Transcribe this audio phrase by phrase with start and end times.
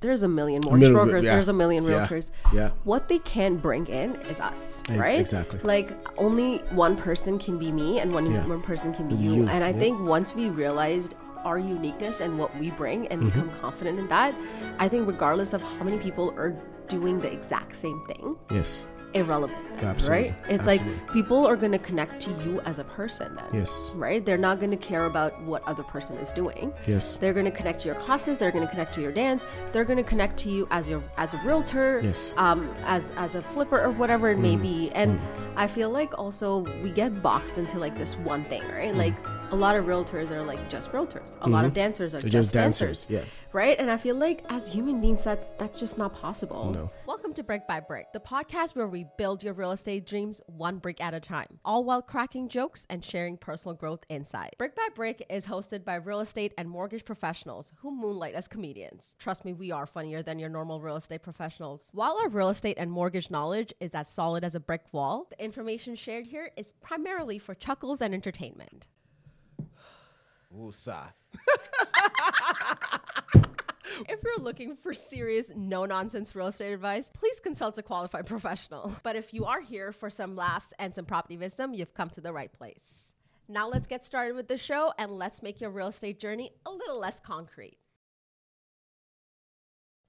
[0.00, 1.34] there's a million mortgage million, brokers, yeah.
[1.34, 2.30] there's a million realtors.
[2.52, 2.70] Yeah.
[2.84, 5.18] What they can bring in is us, right?
[5.20, 5.60] exactly.
[5.62, 8.46] Like only one person can be me and one, Yeah.
[8.46, 9.32] one person can be you.
[9.34, 9.78] you, And I yeah.
[9.78, 13.28] think once we realized our uniqueness and what we bring and Mm-hmm.
[13.30, 14.34] become confident in that,
[14.78, 16.54] I think regardless of how many people are
[16.88, 18.86] doing the exact same thing, Yes.
[19.14, 20.30] Irrelevant, Absolutely.
[20.30, 20.34] right?
[20.48, 20.96] It's Absolutely.
[20.96, 23.44] like people are going to connect to you as a person then.
[23.52, 23.92] Yes.
[23.94, 24.24] Right?
[24.24, 26.72] They're not going to care about what other person is doing.
[26.86, 27.16] Yes.
[27.16, 29.84] They're going to connect to your classes, they're going to connect to your dance, they're
[29.84, 32.34] going to connect to you as your as a realtor, Yes.
[32.36, 34.62] um as as a flipper or whatever it may mm.
[34.62, 34.90] be.
[34.92, 35.52] And mm.
[35.56, 38.94] I feel like also we get boxed into like this one thing, right?
[38.94, 38.96] Mm.
[38.96, 41.36] Like a lot of realtors are like just realtors.
[41.40, 41.80] A lot of mm-hmm.
[41.80, 43.26] dancers are They're just, just dancers, dancers.
[43.26, 43.48] yeah.
[43.52, 43.76] Right?
[43.80, 46.70] And I feel like as human beings that's that's just not possible.
[46.72, 46.90] No.
[47.04, 50.78] Welcome to Brick by Brick, the podcast where we build your real estate dreams one
[50.78, 54.54] brick at a time, all while cracking jokes and sharing personal growth insight.
[54.56, 59.16] Brick by Brick is hosted by real estate and mortgage professionals who moonlight as comedians.
[59.18, 61.90] Trust me, we are funnier than your normal real estate professionals.
[61.92, 65.44] While our real estate and mortgage knowledge is as solid as a brick wall, the
[65.44, 68.86] information shared here is primarily for chuckles and entertainment.
[70.54, 71.12] Woosah.
[74.08, 78.94] If you're looking for serious, no nonsense real estate advice, please consult a qualified professional.
[79.02, 82.20] But if you are here for some laughs and some property wisdom, you've come to
[82.20, 83.12] the right place.
[83.46, 86.70] Now let's get started with the show and let's make your real estate journey a
[86.70, 87.78] little less concrete.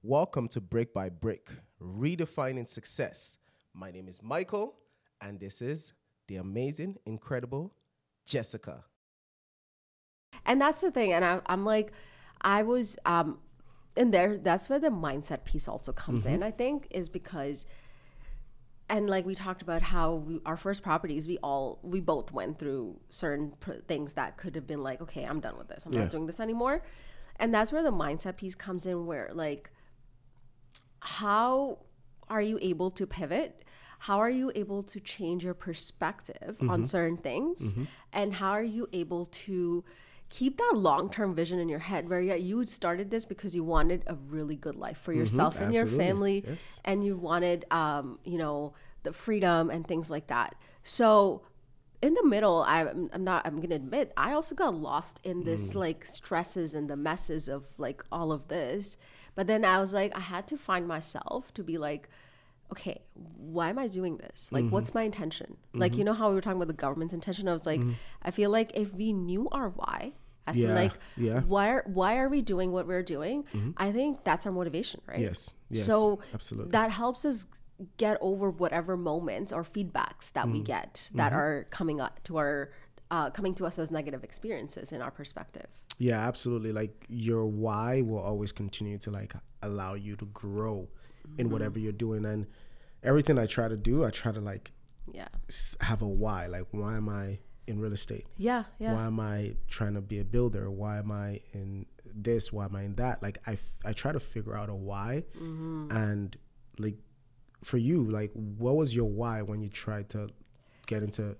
[0.04, 1.50] Welcome to Brick by Brick,
[1.82, 3.40] redefining success.
[3.74, 4.76] My name is Michael,
[5.20, 5.94] and this is
[6.28, 7.74] the amazing, incredible
[8.26, 8.86] Jessica.
[10.46, 11.14] And that's the thing.
[11.14, 11.92] And I, I'm like,
[12.42, 13.40] I was, um,
[13.96, 16.44] and there, that's where the mindset piece also comes in, mm-hmm.
[16.44, 17.66] I think, is because,
[18.90, 22.58] and like we talked about how we, our first properties, we all, we both went
[22.58, 25.86] through certain pr- things that could have been like, okay, I'm done with this.
[25.86, 26.02] I'm Yeah.
[26.02, 26.84] not doing this anymore.
[27.38, 29.70] And that's where the mindset piece comes in, where like,
[31.00, 31.80] how
[32.30, 33.64] are you able to pivot?
[34.00, 36.86] How are you able to change your perspective on mm-hmm.
[36.86, 37.74] certain things?
[37.74, 37.84] Mm-hmm.
[38.14, 39.84] And how are you able to
[40.32, 43.64] keep that long term vision in your head where yeah, you started this because you
[43.64, 45.20] wanted a really good life for mm-hmm.
[45.20, 46.80] yourself and your family Yes.
[46.86, 50.56] and you wanted um, you know, the freedom and things like that.
[50.84, 51.44] So
[52.02, 55.74] in the middle, I'm, I'm not, I'm to admit, I also got lost in this
[55.74, 55.76] mm.
[55.76, 58.98] like stresses and the messes of like all of this.
[59.36, 62.10] But then I was like, I had to find myself to be like,
[62.72, 63.02] okay,
[63.38, 64.48] why am I doing this?
[64.50, 64.74] Like, mm-hmm.
[64.74, 65.58] what's my intention?
[65.74, 66.00] Like, mm-hmm.
[66.00, 67.50] you know how we were talking about the government's intention?
[67.50, 67.82] I was like,
[68.24, 70.14] I feel like if we knew our why,
[70.48, 71.42] as Yeah, like, yeah.
[71.42, 73.46] why are, why are we doing what we're doing?
[73.78, 75.20] I think that's our motivation, right?
[75.20, 76.72] Yes, yes, so absolutely.
[76.72, 77.46] that helps us
[77.98, 80.52] get over whatever moments or feedbacks that Mm.
[80.54, 82.72] we get that are coming up to our
[83.10, 85.68] uh, coming to us as negative experiences in our perspective.
[85.98, 86.72] Yeah, absolutely.
[86.72, 90.88] Like your why will always continue to like allow you to grow
[91.38, 92.48] in whatever you're doing, and
[93.04, 94.72] everything I try to do, I try to like
[95.12, 95.28] Yeah,
[95.82, 96.48] have a why.
[96.48, 98.26] Like, why am I in real estate?
[98.38, 98.94] yeah, yeah.
[98.94, 100.70] Why am I trying to be a builder?
[100.70, 102.52] Why am I in this?
[102.52, 103.22] Why am I in that?
[103.22, 105.24] Like, I, f- I try to figure out a why.
[105.38, 105.92] Mm-hmm.
[105.92, 106.36] And,
[106.80, 106.96] like,
[107.64, 110.30] for you, like, what was your why when you tried to
[110.88, 111.36] get into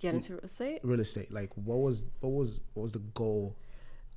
[0.00, 0.80] Get into real estate.
[0.84, 1.32] real estate?
[1.32, 3.56] Like, what was, what was, what was the goal?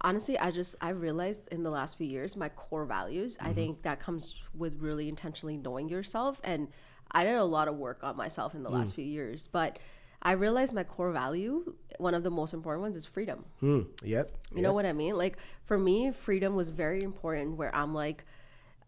[0.03, 3.47] honestly i just i realized in the last few years my core values Mm-hmm.
[3.49, 6.69] i think that comes with really intentionally knowing yourself and
[7.11, 8.79] i did a lot of work on myself in the Mm.
[8.79, 9.77] last few years but
[10.21, 13.81] i realized my core value one of the most important ones is freedom Hmm.
[14.03, 14.31] Yep.
[14.55, 18.25] you know what i mean like for me freedom was very important where i'm like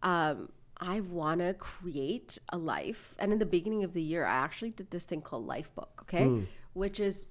[0.02, 3.16] um I want to create a life.
[3.18, 6.26] And in the beginning of the year, I actually did this thing called Lifebook, okay?
[6.74, 7.26] Which is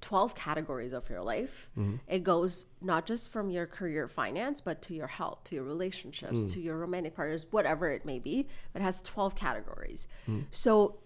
[0.00, 1.70] 12 categories of your life.
[2.06, 6.52] It goes not just from your career finance, but to your health, to your relationships,
[6.54, 8.48] to your romantic partners, whatever it may be.
[8.74, 10.08] It has 12 categories.
[10.50, 11.00] So,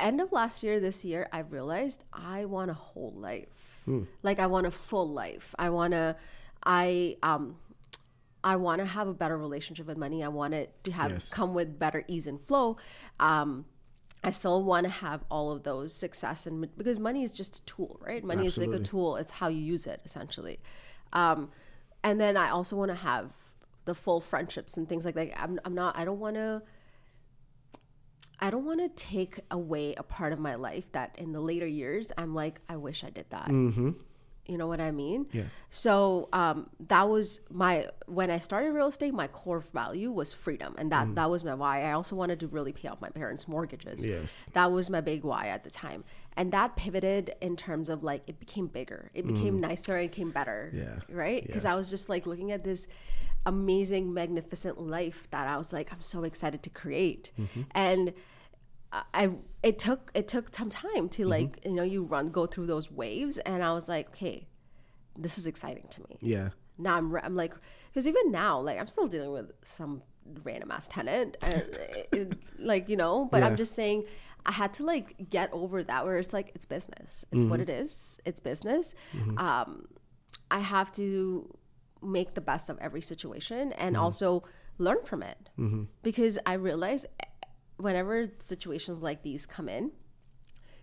[0.00, 3.48] end of last year, this year, I realized I want a whole life.
[4.22, 5.54] Like, I want a full life.
[5.58, 6.16] I want to,
[6.64, 7.56] I, um,
[8.42, 10.24] I want to have a better relationship with money.
[10.24, 11.32] I want it to have Yes.
[11.32, 12.78] come with better ease and flow.
[13.20, 13.64] Um,
[14.24, 17.62] I still want to have all of those success and because money is just a
[17.62, 18.24] tool, right?
[18.24, 19.14] Money is like a tool.
[19.16, 20.58] It's how you use it essentially.
[21.12, 21.50] Um,
[22.02, 23.30] and then I also want to have
[23.84, 25.40] the full friendships and things like that.
[25.40, 25.96] I'm, I'm not.
[25.96, 26.62] I don't want to.
[28.40, 31.66] I don't want to take away a part of my life that in the later
[31.66, 33.48] years I'm like I wish I did that.
[33.48, 33.90] Mm-hmm.
[34.48, 35.26] You know what I mean?
[35.32, 35.44] Yeah.
[35.70, 39.12] So um, that was my when I started real estate.
[39.12, 41.14] My core value was freedom, and that mm.
[41.16, 41.82] that was my why.
[41.82, 44.06] I also wanted to really pay off my parents' mortgages.
[44.06, 44.48] Yes.
[44.52, 46.04] that was my big why at the time,
[46.36, 49.60] and that pivoted in terms of like it became bigger, it became mm.
[49.60, 50.70] nicer, it became better.
[50.72, 51.00] Yeah.
[51.08, 51.44] right.
[51.44, 52.86] Because I was just like looking at this
[53.46, 57.30] amazing, magnificent life that I was like, I'm so excited to create.
[57.40, 57.62] Mm-hmm.
[57.70, 58.12] And
[58.92, 59.30] I-
[59.62, 61.30] it took it took some time to Mm-hmm.
[61.30, 64.46] like you know you run go through those waves, and I was like, okay,
[65.18, 66.18] this is exciting to me.
[66.20, 66.50] Yeah.
[66.78, 67.54] Now I'm re- I'm like
[67.88, 70.02] because even now like I'm still dealing with some
[70.44, 71.64] random ass tenant, and
[72.12, 73.46] it, like you know, but Yeah.
[73.48, 74.04] I'm just saying.
[74.48, 77.24] I had to like get over that where it's like it's business.
[77.32, 77.68] It's what Mm-hmm.
[77.68, 78.20] it is.
[78.24, 78.94] It's business.
[79.38, 79.86] Um,
[80.52, 81.52] I have to
[82.06, 84.04] make the best of every situation and mm-hmm.
[84.04, 84.44] also
[84.78, 85.84] learn from it mm-hmm.
[86.02, 87.04] because I realize
[87.76, 89.92] whenever situations like these come in,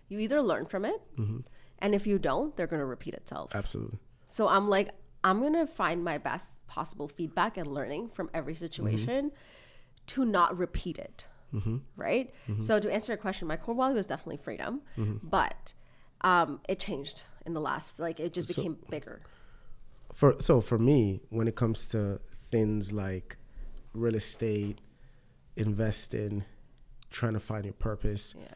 [0.08, 1.38] you either learn from it, mm-hmm.
[1.78, 3.54] and if you don't, they're gonna repeat itself.
[3.54, 3.98] Absolutely.
[4.26, 4.90] So I'm like,
[5.22, 9.32] I'm gonna find my best possible feedback and learning from every situation
[10.08, 11.24] to not repeat it.
[11.96, 12.34] Right.
[12.58, 14.82] So to answer your question, my core value was definitely freedom,
[15.22, 15.72] but
[16.22, 19.22] um, it changed in the last, like, it just became bigger.
[20.14, 22.20] For so for me, when it comes to
[22.50, 23.36] things like
[23.92, 24.80] real estate,
[25.56, 26.44] investing,
[27.10, 28.46] trying to find your purpose, Yeah.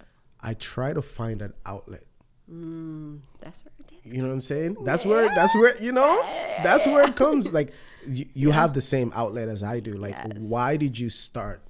[0.40, 2.04] I try to find an outlet.
[2.50, 4.14] Mm, that's where it is.
[4.14, 4.76] You know what I'm saying?
[4.84, 6.22] That's where that's where you know
[6.62, 7.52] that's where it comes.
[7.58, 7.72] Like
[8.06, 9.94] you, you have the same outlet as I do.
[9.94, 10.36] Like Yes.
[10.38, 11.60] why did you start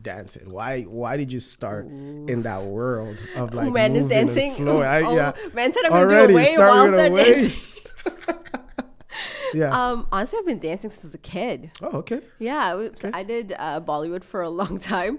[0.00, 0.50] dancing?
[0.50, 4.54] Why why did you start in that world of like man is dancing.
[4.54, 4.88] flowing?
[4.88, 5.32] I- Oh, yeah.
[5.54, 8.38] man said I'm gonna Already do a wave starting while with a start dancing.
[9.54, 9.70] Yeah.
[9.70, 11.70] Um, honestly, I've been dancing since I was a kid.
[11.82, 12.20] oh, okay.
[12.38, 15.18] Yeah, we- I did uh, Bollywood for a long time.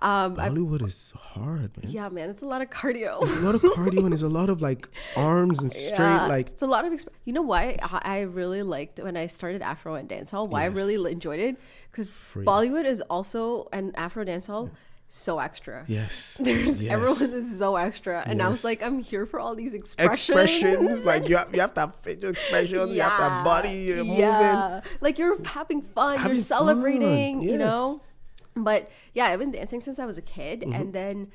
[0.00, 1.90] Um, I, Bollywood is hard, man.
[1.92, 3.20] yeah, man, it's a lot of cardio.
[3.20, 6.26] There's a lot of cardio and it's a lot of like arms and straight Yeah,
[6.26, 6.92] like it's a lot of.
[6.92, 10.48] Exp- you know why I, I really liked when I started Afro and dancehall.
[10.48, 11.56] Why I really enjoyed it
[11.90, 14.70] because Bollywood is also an Afro dancehall
[15.14, 15.84] so extra.
[15.88, 16.38] yes.
[16.40, 16.90] There's yes.
[16.90, 20.30] everyone is so extra, and I was like, I'm here for all these expressions.
[20.30, 23.70] expressions like you have, you have to have facial expressions you have to have body
[23.70, 28.02] you're moving Like you're having fun, Having you're celebrating, fun, you know?
[28.56, 30.60] But yeah, I've been dancing since I was a kid.
[30.60, 30.72] Mm-hmm.
[30.72, 31.32] And then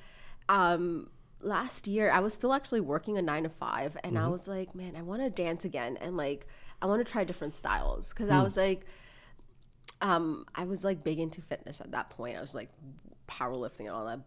[0.49, 1.09] um,
[1.41, 3.95] last year, I was still actually working a nine to five.
[4.03, 4.25] And Mm-hmm.
[4.25, 5.97] I was like, man, I want to dance again.
[6.01, 6.47] And like,
[6.81, 8.13] I want to try different styles.
[8.13, 8.33] Cause Hmm.
[8.33, 8.85] I was like,
[10.01, 12.37] um, I was like big into fitness at that point.
[12.37, 12.69] I was like
[13.27, 14.19] powerlifting and all that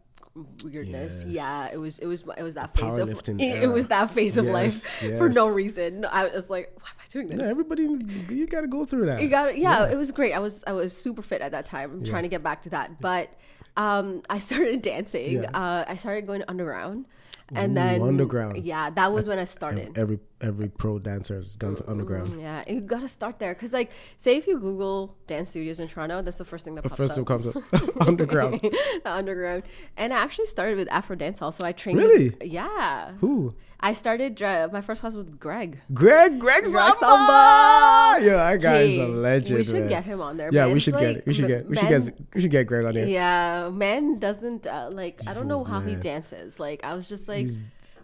[0.62, 1.24] weirdness.
[1.26, 4.36] Yeah, it was it was it was that phase of it, it was that phase
[4.36, 6.04] of life Yes, for no reason.
[6.04, 7.40] I was like, why am I doing this?
[7.40, 7.82] yeah, everybody
[8.28, 9.58] you got to go through that You got it.
[9.58, 10.32] Yeah, it was great.
[10.32, 11.92] I was I was super fit at that time.
[11.92, 13.30] I'm trying to get back to that, but
[13.76, 15.42] um, I started dancing.
[15.42, 15.50] Yeah.
[15.52, 17.06] Uh, I started going underground,
[17.54, 18.64] and Ooh, then underground.
[18.64, 19.96] Yeah, that was when I started.
[19.96, 23.72] every every pro dancer has gone to underground mm, Yeah, you gotta start there because,
[23.72, 26.88] like, say if you Google dance studios in Toronto, that's the first thing that the
[26.88, 27.26] pops first up.
[27.26, 27.56] comes up
[28.06, 29.64] underground the underground,
[29.96, 31.52] and I actually started with Afro dancehall.
[31.52, 31.98] So I trained.
[31.98, 32.30] Really?
[32.30, 33.12] With, yeah.
[33.20, 35.80] who I started uh, my first class with Greg.
[35.94, 38.26] Greg Greg Samba Samba!
[38.26, 39.88] yeah that guy is a legend We should man.
[39.88, 40.50] get him on there.
[40.52, 42.02] yeah we should like- get it we should get we should get
[42.34, 45.20] we should get Greg on here Yeah, man doesn't uh, like.
[45.26, 46.60] I don't know how he dances.
[46.60, 47.62] Like I was just like, He's-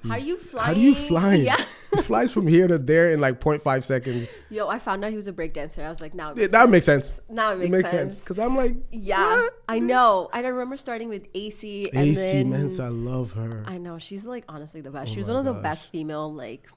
[0.08, 0.66] how are you flying?
[0.66, 1.56] how do you fly Yeah.
[1.94, 5.16] he flies from here to there in like 0.5 seconds Yo, I found out he
[5.16, 5.82] was a break dancer.
[5.82, 7.90] I was like, now it Yeah, makes that makes sense Now it makes, it makes
[7.90, 8.20] sense.
[8.20, 9.52] because I'm like Yeah, what?
[9.68, 9.86] I mm-hmm.
[9.88, 10.28] know.
[10.32, 11.90] And I remember starting with AC.
[11.92, 15.10] And AC then, Mensa I love her I know she's like honestly the best.
[15.10, 16.68] Oh she was one of the best female like.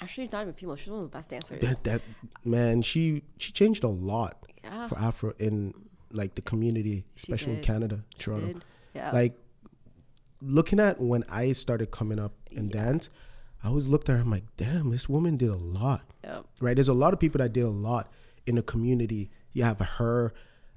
[0.00, 0.76] Actually, not even female.
[0.76, 1.60] She's one of the best dancers.
[1.62, 2.02] that, that
[2.44, 4.88] man she she changed a lot Yeah.
[4.88, 5.74] for afro in
[6.12, 8.64] like the community especially in canada toronto did.
[8.94, 9.10] Yeah.
[9.12, 9.34] like
[10.40, 13.10] looking at when i started coming up in dance
[13.64, 16.40] i always looked at her i'm like damn this woman did a lot yeah.
[16.60, 18.10] right there's a lot of people that did a lot
[18.46, 20.32] in the community you have her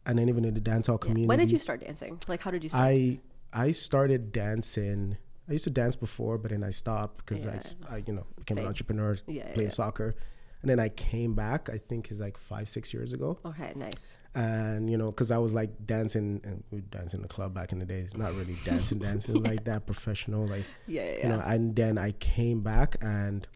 [0.06, 2.20] and then even in the dancehall community When did you start dancing?
[2.28, 2.84] Like, how did you start?
[2.84, 3.20] I
[3.54, 5.18] I started dancing.
[5.48, 7.60] I used to dance before, but then I stopped because I Yeah.
[7.90, 9.74] I I, you know became an entrepreneur, Yeah, yeah, playing yeah.
[9.74, 10.16] soccer,
[10.62, 11.70] and then I came back.
[11.70, 14.18] I think is like five six years ago, okay, nice.
[14.36, 17.72] and you know because I was like dancing and we dance in the club back
[17.72, 18.16] in the days.
[18.16, 21.24] Not really dancing, dancing like that professional, like Yeah, yeah, yeah.
[21.24, 21.44] you know.
[21.46, 23.48] And then I came back and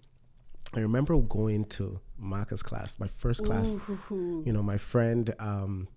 [0.74, 3.78] I remember going to Marcus class, my first class.
[4.12, 4.44] Ooh.
[4.46, 5.88] You know, my friend um,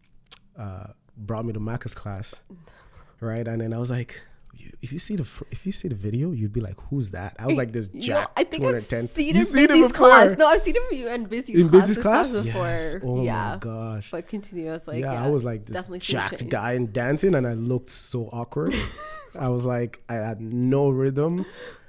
[0.59, 2.35] uh, brought me to Marcus class,
[3.21, 3.47] right?
[3.47, 4.21] And then I was like,
[4.57, 7.37] you, if you see the if you see the video, you'd be like, "Who's that?"
[7.39, 9.09] I was like, "This Jack." I think I've 210.
[9.09, 10.09] seen him seen Busy's before?
[10.09, 10.39] class.
[10.39, 11.89] No, I've seen him you in Busy's in class.
[11.89, 12.35] this class.
[12.35, 12.67] before.
[12.67, 12.97] Yes.
[13.03, 13.51] Oh yeah.
[13.53, 14.11] my gosh.
[14.11, 14.69] But continue.
[14.69, 17.55] I was like, yeah, yeah, I was like this jacked guy and dancing, and I
[17.55, 18.75] looked so awkward.
[19.39, 21.45] I was like, I had no rhythm,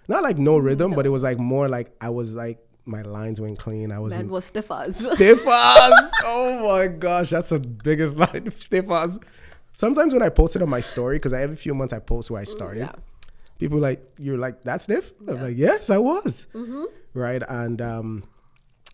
[0.08, 3.40] not like no rhythm, but it was like more like I was like my lines
[3.42, 3.92] weren't clean.
[3.92, 5.06] I was Man in was stiff as.
[5.14, 6.12] stiff ass.
[6.24, 8.50] Oh my gosh, that's the biggest line.
[8.52, 9.20] Stiff ass.
[9.78, 12.00] Sometimes when I post it on my story, because I have a few months I
[12.00, 12.94] post where I started, yeah.
[13.60, 15.14] people like you're like that stiff.
[15.28, 16.48] I'm like, yes, I was.
[17.14, 18.24] Right, and um,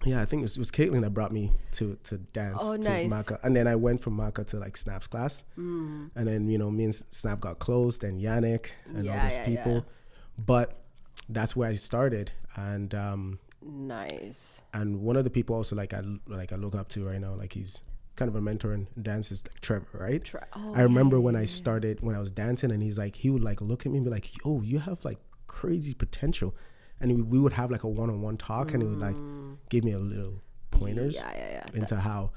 [0.03, 2.75] yeah, I think it was, it was Caitlin that brought me to to dance Oh,
[2.75, 3.09] to nice.
[3.09, 6.11] Maka, and then I went from Maka to like Snap's class, Mm.
[6.17, 9.45] and then you know me and Snap got closed, and Yannick and all those yeah,
[9.45, 9.81] people, yeah.
[10.37, 10.81] but
[11.29, 14.61] that's where I started, and um, Nice.
[14.73, 17.35] and one of the people also like I like I look up to right now,
[17.35, 17.79] like he's
[18.15, 20.23] kind of a mentor in dance is like Trevor, right?
[20.23, 23.29] Tre- oh, I remember when I started when I was dancing, and he's like, he
[23.29, 25.17] would like look at me and be like, "Yo, you have like
[25.47, 26.55] crazy potential,"
[26.99, 29.57] and we, we would have like a one-on-one talk, and he would like mm.
[29.69, 30.41] give me a little
[30.71, 31.79] pointers Yeah, yeah, yeah.
[31.79, 32.31] into how,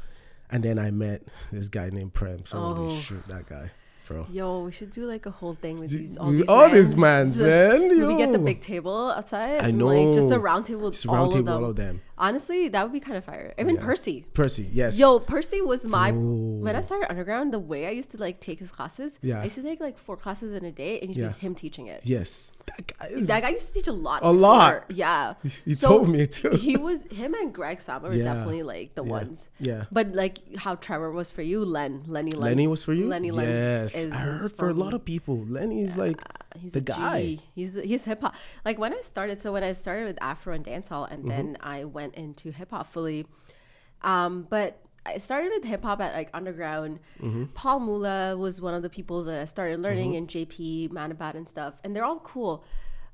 [0.50, 2.46] and then I met this guy named Prem.
[2.46, 2.98] So Oh.
[3.00, 3.70] shoot, that guy,
[4.06, 4.26] bro.
[4.30, 6.96] Yo, we should do like a whole thing with Do- these all these all these
[6.96, 7.36] mans.
[7.38, 9.62] mans, man, We get the big table outside.
[9.62, 11.64] I know, Like just a round table with Just all round of table, them.
[11.64, 12.00] all of them.
[12.18, 13.52] Honestly, that would be kind of fire.
[13.58, 13.84] Even Yeah.
[13.84, 14.24] Percy.
[14.32, 14.98] Percy, yes.
[14.98, 16.20] Yo, Percy was my Bro.
[16.64, 16.82] when I oh.
[16.82, 17.52] started underground.
[17.52, 19.40] The way I used to like take his classes, Yeah.
[19.40, 21.32] I used to take like four classes in a day, and used Yeah.
[21.34, 22.00] him teaching it.
[22.04, 23.26] yes, that guy is.
[23.28, 24.20] That guy used to teach a lot.
[24.22, 24.84] A lot.
[24.88, 25.34] Yeah.
[25.66, 26.50] He told me too.
[26.50, 28.24] He was him and Greg Sama were Yeah.
[28.24, 29.50] definitely like the ones.
[29.60, 29.84] Yeah.
[29.92, 32.44] But like how Trevor was for you, Len, Lenny Lenz.
[32.44, 33.06] Lenny was for you.
[33.08, 36.20] Lenny Lenz yes, is, I heard for a lot of people, Lenny's is like
[36.58, 37.20] He's the guy.
[37.22, 37.40] G.
[37.54, 38.34] He's he's hip hop.
[38.64, 41.28] Like when I started, so when I started with Afro and dancehall, and Mm-hmm.
[41.28, 43.26] then I went into hip hop fully.
[44.02, 46.98] Um, but I started with hip hop at like underground.
[47.20, 47.44] Mm-hmm.
[47.54, 51.48] Paul Mula was one of the people that I started learning, and JP Manabat and
[51.48, 52.64] stuff, and they're all cool.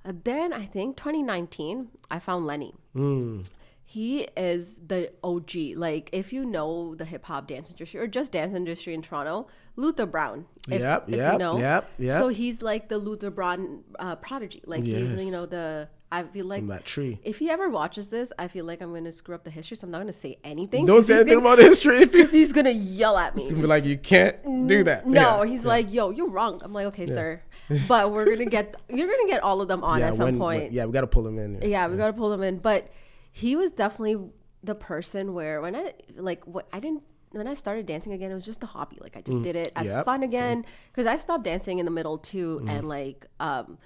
[0.04, 2.74] Uh, then I think 2019, I found Lenny.
[2.96, 3.46] Mm.
[3.92, 5.76] He is the OG.
[5.76, 9.48] Like if you know the hip hop dance industry or just dance industry in Toronto,
[9.76, 10.46] Luther Brown.
[10.70, 11.58] If, Yep, if yep, you know.
[11.58, 12.16] yep, yep.
[12.18, 14.62] So he's like the Luther Brown uh, prodigy.
[14.64, 15.90] Like he's you know the.
[16.10, 17.20] I feel like from that tree.
[17.22, 19.76] if he ever watches this, I feel like I'm gonna screw up the history.
[19.76, 20.86] So I'm not gonna say anything.
[20.86, 22.04] Don't say anything gonna- about history.
[22.06, 23.42] Because he's gonna yell at me.
[23.42, 24.36] He's gonna be like, you can't
[24.68, 25.06] do that.
[25.06, 25.50] No, Yeah.
[25.50, 26.60] he's like, yo, you're wrong.
[26.62, 27.42] I'm like, okay, sir,
[27.88, 30.38] but we're gonna get you're gonna get all of them on yeah, at some when-
[30.38, 30.62] point.
[30.64, 31.60] when- yeah, we got to pull them in.
[31.62, 32.58] yeah, we gotta pull them in.
[32.58, 32.88] But
[33.32, 34.16] he was definitely
[34.62, 38.34] the person where when I like what I didn't when I started dancing again, it
[38.34, 38.98] was just a hobby.
[39.00, 39.90] Like I just did it as Mm.
[39.94, 40.04] Yep, Mm.
[40.04, 43.78] fun again because I stopped dancing in the middle too, and like, um,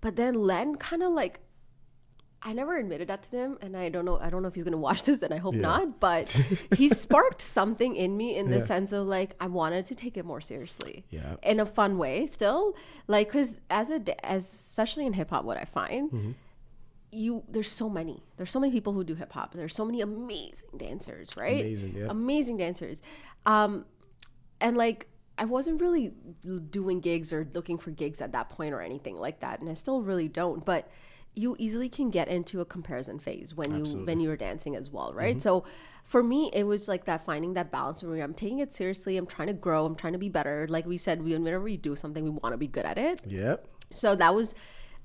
[0.00, 1.40] but then Len kind of like.
[2.40, 4.16] I never admitted that to him, and I don't know.
[4.20, 5.98] I don't know if he's gonna watch this, and I hope not.
[5.98, 6.28] But
[6.76, 8.64] he sparked something in me in the Yeah.
[8.64, 11.34] sense of like I wanted to take it more seriously, Yeah.
[11.42, 12.26] in a fun way.
[12.28, 12.76] Still,
[13.08, 16.30] like, cause as a as especially in hip hop, what I find, Mm-hmm.
[17.10, 18.22] You there's so many.
[18.36, 21.60] There's so many people who do hip hop there's so many amazing dancers right?
[21.60, 22.06] Amazing, yeah.
[22.08, 23.02] amazing dancers.
[23.46, 23.86] Um
[24.60, 26.12] and like i wasn't really
[26.70, 29.72] doing gigs or looking for gigs at that point or anything like that and i
[29.72, 30.88] still really don't but
[31.34, 35.12] you easily can get into a comparison phase when you when you're dancing as well
[35.12, 35.36] right?
[35.36, 35.40] Mm-hmm.
[35.40, 35.64] so
[36.02, 39.26] for me it was like that finding that balance where i'm taking it seriously i'm
[39.26, 40.66] trying to grow i'm trying to be better.
[40.68, 43.20] Like we said we whenever we do something we want to be good at it.
[43.26, 43.66] Yep.
[43.90, 44.54] so that was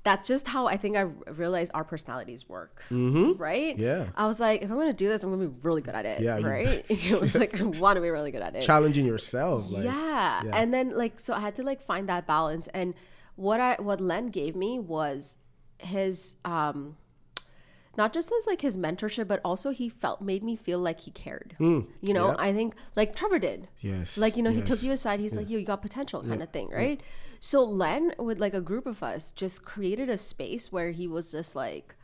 [0.04, 1.00] that's just how I think I
[1.32, 2.82] realized our personalities work.
[2.90, 3.40] Mm-hmm.
[3.40, 3.76] Right?
[3.78, 4.06] Yeah.
[4.14, 6.20] I was like, if I'm gonna do this, I'm gonna be really good at it.
[6.20, 6.84] Yeah, you- Right?
[6.90, 8.62] it was like I want to be really good at it.
[8.62, 9.70] Challenging yourself.
[9.70, 10.42] Like, yeah.
[10.44, 10.50] yeah.
[10.52, 12.68] And then like so I had to like find that balance.
[12.74, 12.94] And
[13.36, 15.36] what I what Len gave me was
[15.78, 16.96] his um
[17.96, 21.10] not just as like his mentorship, but also he felt made me feel like he
[21.10, 21.54] cared.
[21.58, 22.36] You know, yeah.
[22.38, 23.68] I think like Trevor did.
[23.80, 24.16] Yes.
[24.18, 25.20] Like, you know, he took you aside.
[25.20, 27.00] He's like, yo, you got potential kind of thing, right?
[27.40, 31.30] So Len, with like a group of us, just created a space where he was
[31.32, 31.94] just like,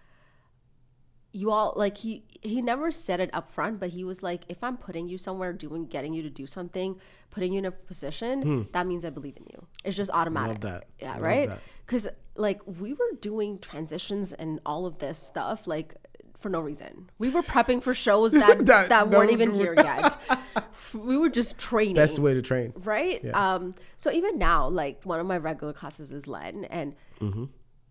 [1.32, 4.64] you all like he he never said it up front but he was like if
[4.64, 6.98] i'm putting you somewhere doing getting you to do something
[7.30, 10.66] putting you in a position that means i believe in you it's just automatic Hmm.
[10.66, 10.84] that.
[10.98, 11.50] yeah Love right
[11.86, 12.08] because
[12.40, 15.94] like we were doing transitions and all of this stuff like
[16.40, 17.10] for no reason.
[17.18, 20.16] We were prepping for shows that that, That weren't even here yet.
[20.94, 21.94] We were just training.
[21.96, 22.72] Best way to train.
[22.76, 23.22] right?
[23.34, 26.94] Um so even now like one of my regular classes is len and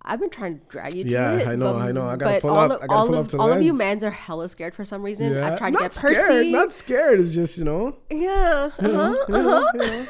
[0.01, 1.39] I've been trying to drag you to Mm-hmm.
[1.41, 1.50] Yeah.
[1.51, 2.08] I know, but, I know.
[2.08, 3.62] I gotta pull all up- Of, I gotta all pull of, up to all of
[3.62, 3.77] you Lens.
[3.79, 5.34] mans are hella scared for some reason.
[5.34, 5.46] Yeah.
[5.51, 6.15] I've tried not to get scared.
[6.27, 6.51] Percy.
[6.51, 7.20] Not scared.
[7.20, 7.98] It's just you know.
[8.10, 8.96] yeah, uh-huh, you
[9.36, 9.72] uh-huh.
[9.75, 10.06] know, you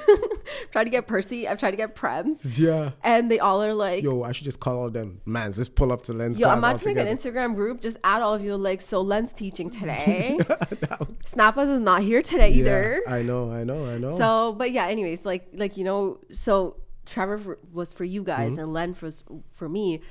[0.72, 1.48] tried to get Percy.
[1.48, 2.91] I've tried to get Prems, Yeah.
[3.03, 5.22] and they all are like, "Yo, I should just call all them.
[5.25, 6.38] Man, let's pull up to lens.
[6.38, 7.08] Yo, I'm about to make an.
[7.08, 7.81] Instagram group.
[7.81, 8.55] Just add all of you.
[8.55, 10.38] Like, so Len's teaching today.
[11.25, 13.01] Snappas is not here today either.
[13.08, 14.15] I know, I know, I know.
[14.17, 16.75] So, but yeah, anyways, like like you know, so
[17.10, 18.62] Trevor for, was for you guys Mm-hmm.
[18.62, 20.01] and Len was for me,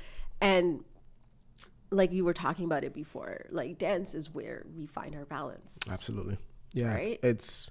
[0.41, 0.83] and
[1.91, 5.77] like you were talking about it before, like dance is where we find our balance.
[5.91, 6.37] Absolutely.
[6.73, 6.93] Yeah.
[6.93, 7.19] Right?
[7.23, 7.69] It's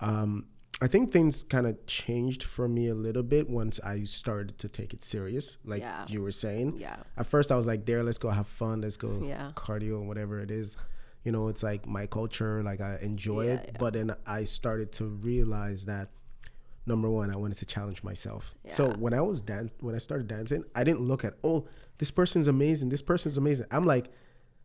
[0.00, 0.46] um
[0.82, 4.68] I think things kind of changed for me a little bit once I started to
[4.68, 6.04] take it serious, like Yeah.
[6.08, 6.76] you were saying.
[6.78, 6.96] Yeah.
[7.16, 9.52] At first I was like, there, let's go have fun, let's go Yeah.
[9.54, 10.76] cardio, whatever it is.
[11.24, 13.76] You know, it's like my culture, like I enjoy Yeah, it.
[13.78, 16.10] But then I started to realize that
[16.86, 18.54] number one, I wanted to challenge myself.
[18.68, 21.66] So when I was dan- when I started dancing, I didn't look at, oh,
[21.98, 23.66] this person's amazing, this person's amazing.
[23.70, 24.10] I'm like,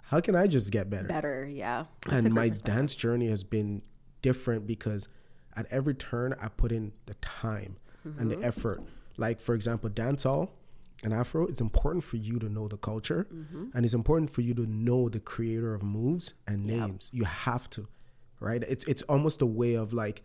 [0.03, 1.07] how can I just get better?
[1.07, 1.85] Better, yeah.
[2.07, 3.81] That's and my dance journey has been
[4.21, 5.07] different because
[5.55, 8.39] at every turn I put in the time and Mm-hmm.
[8.41, 8.81] the effort.
[9.17, 10.49] Like for example, dancehall
[11.03, 13.65] and Afro, it's important for you to know the culture Mm-hmm.
[13.73, 16.79] and it's important for you to know the creator of moves and Yep.
[16.79, 17.09] names.
[17.13, 17.87] You have to,
[18.39, 18.63] right?
[18.63, 20.23] It's it's almost a way of like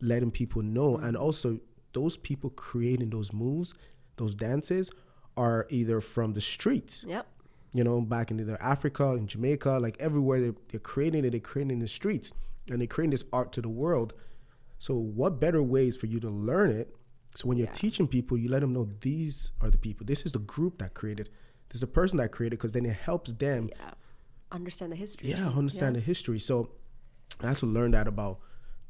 [0.00, 1.22] letting people know and Mm-hmm.
[1.24, 1.58] also
[1.92, 3.74] those people creating those moves,
[4.16, 4.90] those dances
[5.36, 7.26] are either from the streets Yep.
[7.72, 11.40] you know, back in either Africa in Jamaica, like everywhere they're, they're creating it, they're
[11.40, 12.32] creating the streets
[12.70, 14.12] and they're creating this art to the world.
[14.78, 16.94] So, what better ways for you to learn it?
[17.34, 17.72] So, when you're Yeah.
[17.72, 20.94] teaching people, you let them know these are the people, this is the group that
[20.94, 21.30] created,
[21.68, 23.90] this is the person that created, because then it helps them, Yeah.
[24.52, 25.30] Understand the history.
[25.30, 26.38] yeah, understand the history.
[26.38, 26.70] So,
[27.40, 28.40] I had to learn that about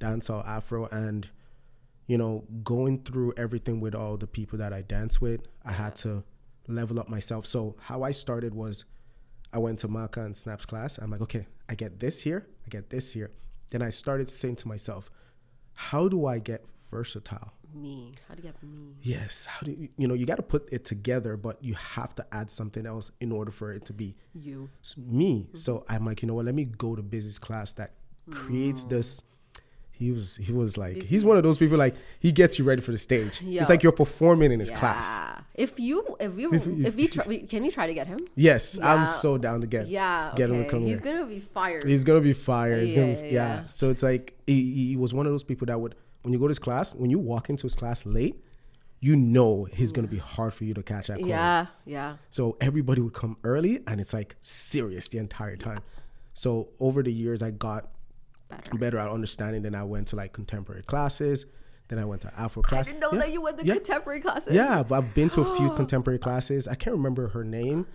[0.00, 1.28] dancehall, Afro, and
[2.06, 5.94] you know, going through everything with all the people that I dance with, I had
[5.96, 6.24] to
[6.66, 7.44] level up myself.
[7.46, 8.84] So how I started was
[9.52, 10.98] I went to Maka and Snap's class.
[10.98, 13.30] I'm like, okay, I get this here, I get this here.
[13.70, 15.10] Then I started saying to myself,
[15.76, 17.52] how do I get versatile?
[17.74, 18.14] Me.
[18.26, 18.94] How do you get me?
[19.02, 22.14] Yes, how do you, you know, you got to put it together, but you have
[22.14, 24.70] to add something else in order for it to be You.
[24.96, 25.48] me.
[25.52, 25.92] So mm-hmm.
[25.92, 26.46] I'm like, you know what?
[26.46, 27.92] Let me go to business class that
[28.28, 28.32] mm.
[28.32, 29.20] creates this.
[29.98, 32.80] He was he was like he's one of those people like he gets you ready
[32.80, 33.42] for the stage.
[33.42, 33.60] Yo.
[33.60, 34.78] It's like you're performing in his Yeah.
[34.78, 35.42] class.
[35.54, 38.20] If you, if you, If if, we, try, we, can we try to get him?
[38.36, 38.94] Yes, Yeah.
[38.94, 40.32] I'm so down to get Yeah.
[40.36, 41.12] get him to come He's here.
[41.14, 41.82] gonna be fired.
[41.84, 42.78] He's gonna be fire.
[42.78, 43.54] He's gonna Yeah, be, yeah, yeah.
[43.62, 43.66] yeah.
[43.68, 46.46] So it's like he, he was one of those people that would when you go
[46.46, 48.36] to his class, when you walk into his class late,
[49.00, 51.28] you know he's gonna be hard for you to catch that corner.
[51.30, 51.66] yeah.
[51.86, 52.16] Yeah.
[52.30, 55.80] So everybody would come early and it's like serious the entire time.
[56.34, 57.90] So over the years I got
[58.48, 58.76] Better.
[58.78, 59.62] better at understanding.
[59.62, 61.46] Then I went to like contemporary classes.
[61.88, 62.92] Then I went to Afro I classes.
[62.94, 63.24] didn't know yeah.
[63.26, 63.74] that you went to yeah.
[63.74, 64.52] contemporary classes.
[64.54, 66.68] Yeah, but I've been to a few contemporary classes.
[66.68, 67.86] I can't remember her name,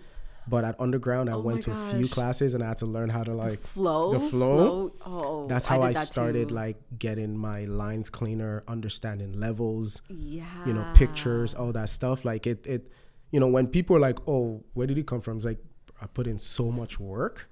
[0.48, 2.78] but at underground I oh went to Oh my a few classes and I had
[2.78, 4.12] to learn how to like Flow.
[4.12, 4.92] The flow.
[5.06, 6.54] Oh, That's how I, did that started too.
[6.54, 10.44] like getting my lines cleaner, understanding levels, Yeah.
[10.66, 12.24] you know, pictures, all that stuff.
[12.24, 12.90] Like it, it,
[13.30, 15.58] you know, when people are like, "Oh, where did he come from?" It's like
[16.02, 17.48] I put in so much work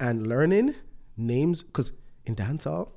[0.00, 0.74] and learning
[1.16, 1.92] names because
[2.28, 2.90] in dancehall,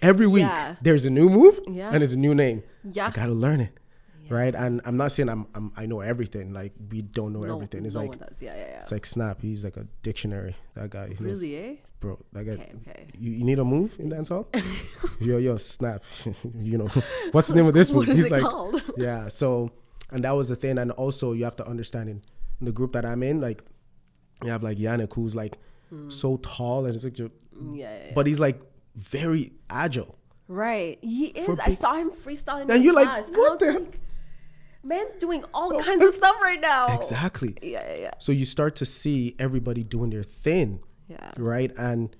[0.00, 0.76] every week Yeah.
[0.80, 1.88] there's a new move Yeah.
[1.90, 2.62] and there's a new name.
[2.84, 3.08] Yeah.
[3.08, 3.78] I gotta learn it,
[4.30, 4.54] right?
[4.54, 6.52] And I'm not saying I'm, I'm I know everything.
[6.52, 7.84] Like we don't know No, everything.
[7.84, 8.40] It's no like one does.
[8.40, 8.80] Yeah, yeah, yeah.
[8.80, 9.42] it's like Snap.
[9.42, 10.56] He's like a dictionary.
[10.74, 11.08] That guy.
[11.08, 11.74] He knows- really, eh?
[12.00, 12.18] bro.
[12.32, 12.52] That guy.
[12.52, 13.06] Okay, okay.
[13.18, 14.46] You, you need a move in dancehall?
[15.20, 16.02] yo, yo, Snap.
[16.62, 16.88] you know,
[17.32, 18.06] what's the name of this move?
[18.06, 18.82] What is He's it like, called?
[18.96, 19.28] yeah.
[19.28, 19.70] So,
[20.10, 20.78] and that was the thing.
[20.78, 22.22] And also, you have to understand in,
[22.60, 23.62] in the group that I'm in, like,
[24.42, 25.58] you have like Yannick, who's like
[25.90, 26.08] Hmm.
[26.08, 27.28] so tall and it's like, Yeah,
[27.72, 28.12] yeah, yeah.
[28.14, 28.60] but he's like
[28.96, 30.16] very agile.
[30.48, 30.98] Right.
[31.00, 31.58] He is.
[31.60, 32.72] I saw him freestyling.
[32.72, 34.00] And you're like, class, and what the- like,
[34.82, 36.94] Man's doing all oh, kinds of stuff right now.
[36.96, 37.56] Exactly.
[37.62, 38.10] Yeah, yeah, yeah.
[38.18, 41.32] So you start to see everybody doing their thing, Yeah.
[41.36, 41.70] right?
[41.76, 42.16] And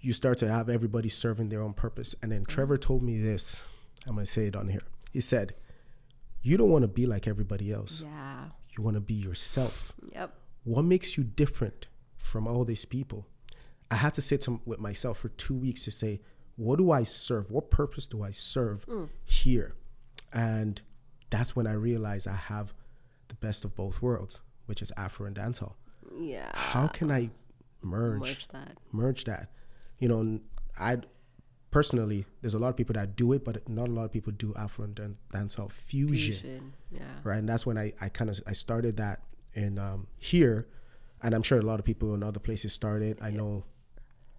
[0.00, 2.14] you start to have everybody serving their own purpose.
[2.22, 2.82] And then Trevor mm.
[2.82, 3.62] told me this.
[4.06, 4.82] I'm gonna say it on here.
[5.12, 5.54] He said,
[6.42, 8.02] "You don't want to be like everybody else.
[8.02, 8.44] Yeah.
[8.76, 9.92] You want to be yourself.
[10.12, 10.34] Yep.
[10.64, 11.88] What makes you different
[12.28, 13.26] from all these people?"
[13.90, 16.20] I had to sit to, with myself for two weeks to say,
[16.56, 17.50] "What do I serve?
[17.50, 18.84] What purpose do I serve
[19.24, 19.74] here?"
[20.32, 20.80] And
[21.30, 22.74] that's when I realized I have
[23.28, 25.74] the best of both worlds, which is Afro and dancehall.
[26.18, 26.50] Yeah.
[26.54, 27.30] How can I
[27.82, 28.76] merge Merge that.
[28.92, 29.50] merge that?
[29.98, 30.40] You know,
[30.78, 30.98] I
[31.70, 34.32] personally, there's a lot of people that do it, but not a lot of people
[34.32, 36.72] do Afro and dan- dancehall fusion, Fusion.
[36.90, 37.02] Yeah.
[37.24, 37.38] right?
[37.38, 39.22] And that's when I, I kind of I started that
[39.54, 40.66] in um, here,
[41.22, 43.18] and I'm sure a lot of people in other places started.
[43.20, 43.64] I know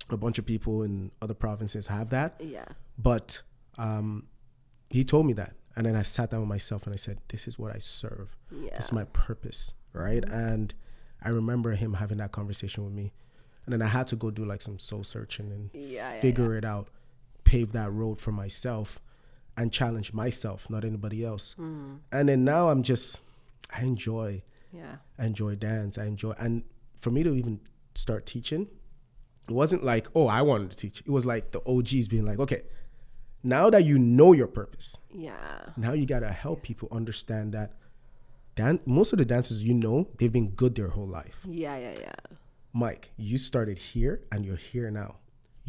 [0.10, 2.66] a bunch of people in other provinces have that, Yeah.
[2.98, 3.42] but
[3.78, 4.28] um,
[4.90, 7.48] he told me that, and then I sat down with myself and I said, "This
[7.48, 8.36] is what I serve.
[8.52, 8.76] Yeah.
[8.76, 10.74] This is my purpose, right?" And
[11.22, 13.14] I remember him having that conversation with me,
[13.66, 16.56] and then I had to go do like some soul searching and Yeah, yeah, figure
[16.58, 16.90] it out,
[17.44, 19.00] pave that road for myself,
[19.56, 21.54] and challenge myself, not anybody else.
[21.54, 21.98] Hmm.
[22.12, 23.22] And then now I'm just,
[23.72, 24.98] I enjoy, Yeah.
[25.18, 25.98] I enjoy dance.
[25.98, 26.64] I enjoy, and
[26.96, 27.60] for me to even
[27.96, 28.68] start teaching,
[29.48, 31.02] it wasn't like, oh, I wanted to teach.
[31.02, 32.62] It was like the OGs being like, okay,
[33.44, 35.70] now that you know your purpose, Yeah.
[35.78, 37.74] now you gotta help people understand that.
[38.56, 41.40] Dan- most of the dancers you know, they've been good their whole life.
[41.48, 41.78] Yeah.
[41.78, 41.96] Yeah.
[42.00, 42.14] Yeah.
[42.74, 45.16] Mike, you started here and you're here now.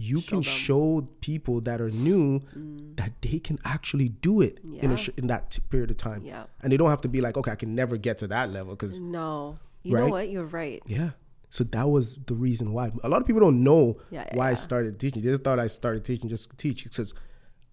[0.03, 2.41] You can show people that are new
[2.97, 4.95] that they can actually do it in Mm.
[4.95, 6.23] A sh- in that t- period of time.
[6.25, 6.45] Yeah.
[6.63, 8.75] And they don't have to be like, okay, I can never get to that level
[8.75, 9.59] because No.
[9.83, 10.29] You know what?
[10.31, 10.83] You're right.
[10.87, 11.11] yeah.
[11.51, 12.93] So that was the reason why.
[13.03, 15.21] A lot of people don't know Yeah, yeah, why I started teaching.
[15.23, 17.13] They just thought I started teaching just to teach because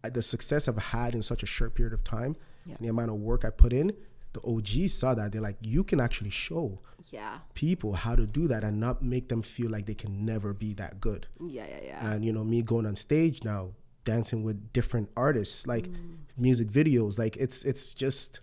[0.03, 2.35] the success I've had in such a short period of time,
[2.65, 2.75] Yeah.
[2.77, 3.93] and the amount of work I put in,
[4.37, 6.79] the OGs saw that they're like, you can actually show
[7.11, 7.39] Yeah.
[7.53, 10.73] people how to do that and not make them feel like they can never be
[10.75, 11.27] that good.
[11.39, 12.11] Yeah, yeah, yeah.
[12.11, 13.71] And you know, me going on stage now,
[14.03, 16.17] dancing with different artists, like Mm.
[16.37, 18.39] music videos, like it's it's just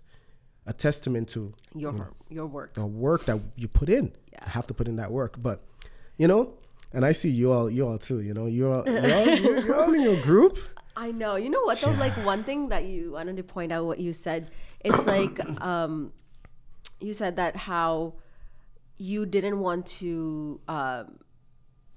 [0.67, 1.93] a testament to your
[2.31, 2.75] your work.
[2.75, 4.07] the work that you put in.
[4.33, 4.45] Yeah.
[4.47, 5.41] You have to put in that work.
[5.43, 5.59] But
[6.17, 6.55] you know,
[6.93, 9.59] and I see you all you all too, you know, you're all, you're, all, you're,
[9.67, 10.59] you're all in your group.
[10.97, 11.37] I know.
[11.37, 11.91] You know what though?
[11.91, 14.51] Like one thing that you wanted to point out what you said.
[14.81, 16.13] It's like um,
[17.01, 18.15] you said that how
[18.97, 21.19] you didn't want to um,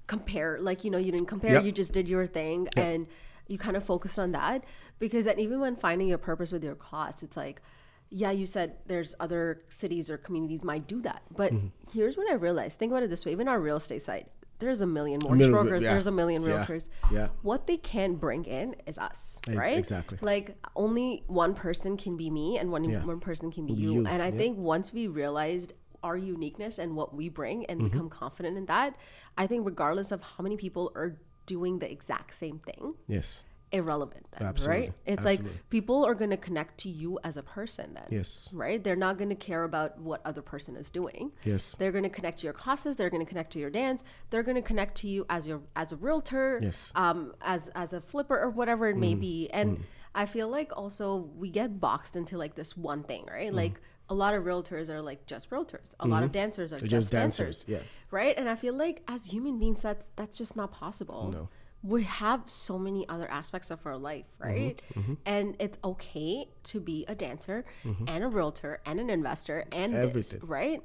[0.06, 0.58] compare.
[0.60, 1.54] Like you know, you didn't compare.
[1.54, 1.64] Yep.
[1.64, 3.06] You just did your thing, and
[3.46, 4.64] you kind of focused on that.
[4.98, 7.62] Because then even when finding your purpose with your class, it's like.
[8.10, 11.66] Yeah, you said there's other cities or communities might do that, but Mm-hmm.
[11.92, 12.78] here's what I realized.
[12.78, 14.24] Think about it this way: even our real estate side,
[14.58, 15.92] there's a million mortgage million- brokers, yeah.
[15.92, 16.88] there's a million realtors.
[17.12, 17.28] Yeah.
[17.42, 19.78] What they can bring in is us, right?
[19.78, 20.18] exactly.
[20.20, 23.04] Like only one person can be me, and one Yeah.
[23.04, 23.92] one person can be you.
[23.92, 24.36] you, And I yeah.
[24.36, 27.88] think once we realized our uniqueness and what we bring, and Mm-hmm.
[27.90, 28.94] become confident in that,
[29.36, 33.42] I think regardless of how many people are doing the exact same thing, Yes.
[33.72, 34.80] Irrelevant then, Absolutely.
[34.80, 34.92] right?
[35.06, 35.52] It's Absolutely.
[35.52, 38.06] like people are going to connect to you as a person then.
[38.10, 38.50] Yes.
[38.52, 38.82] Right?
[38.82, 41.32] They're not going to care about what other person is doing.
[41.44, 41.76] Yes.
[41.78, 44.42] They're going to connect to your classes, they're going to connect to your dance, they're
[44.42, 46.92] going to connect to you as your as a realtor, Yes.
[46.94, 49.20] um as as a flipper or whatever it may mm.
[49.20, 49.50] be.
[49.50, 49.82] And mm.
[50.14, 53.52] I feel like also we get boxed into like this one thing, right?
[53.52, 53.56] Mm.
[53.56, 55.94] Like a lot of realtors are like just realtors.
[56.00, 56.40] A lot of mm-hmm.
[56.40, 57.64] dancers are just, just dancers.
[57.64, 57.88] dancers, yeah.
[58.10, 58.34] Right?
[58.38, 61.48] And I feel like as human beings that's that's just not possible No.
[61.82, 64.82] We have so many other aspects of our life, Mm-hmm, right?
[65.24, 67.64] And it's okay to be a dancer
[68.06, 70.02] and a realtor and an investor and Mm-hmm.
[70.08, 70.40] Everything.
[70.40, 70.52] Mm-hmm.
[70.52, 70.82] right?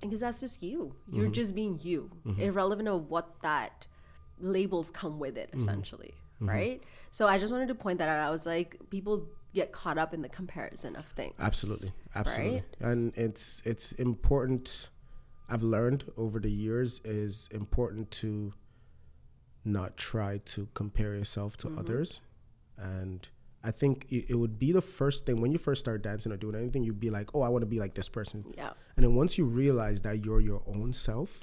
[0.00, 0.94] Because that's just you.
[1.12, 3.86] You're just being you, irrelevant of what that
[4.38, 5.54] labels come with Mm-hmm.
[5.56, 6.82] it, essentially, right?
[7.10, 8.26] So I just wanted to point that out.
[8.26, 11.34] I was like, people get caught up in the comparison of things.
[11.40, 12.88] Absolutely, absolutely, Right?
[12.92, 14.90] and it's it's important.
[15.48, 18.52] I've learned over the years is important to
[19.64, 21.74] not try to compare yourself Mm-hmm.
[21.74, 22.20] to others,
[22.78, 23.28] and
[23.62, 26.36] I think it, it would be the first thing when you first start dancing or
[26.38, 26.82] doing anything.
[26.82, 28.70] You'd be like, "Oh, I want to be like this person," Yeah.
[28.96, 31.42] and then once you realize that you're your own self,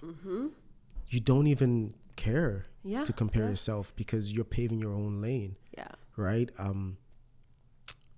[1.09, 2.89] you don't even care Mm-hmm.
[2.93, 3.49] Yeah, to compare yeah.
[3.49, 5.89] yourself because you're paving your own lane Yeah.
[6.15, 6.49] right?
[6.57, 6.97] Um,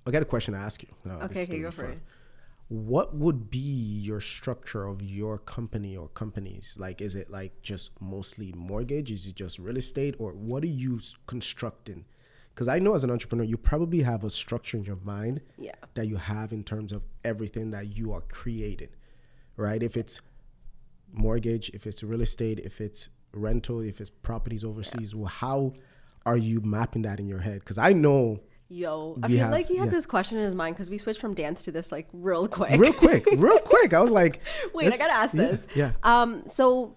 [0.05, 0.89] I got a question to ask you.
[1.03, 1.91] No, Okay, okay, go for fun.
[1.93, 1.99] it.
[2.69, 6.75] What would be your structure of your company or companies?
[6.77, 9.09] Like, is it like just mostly mortgage?
[9.09, 12.05] Is it just real estate, or what are you constructing?
[12.53, 15.73] Because I know as an entrepreneur, you probably have a structure in your mind Yeah.
[15.95, 18.89] that you have in terms of everything that you are creating,
[19.55, 19.81] right?
[19.81, 20.21] If it's
[21.11, 25.73] mortgage, if it's real estate, if it's rental, if it's properties overseas, well, how
[26.25, 27.61] are you mapping that in your head?
[27.61, 29.91] Because I know Yo, I feel have- like he had yeah.
[29.91, 32.79] this question in his mind because we switched from dance to this like real quick.
[32.79, 33.93] real quick, real quick.
[33.93, 34.41] I was like,
[34.75, 35.59] Wait, I gotta ask this.
[35.75, 35.93] Yeah.
[36.03, 36.95] Um, so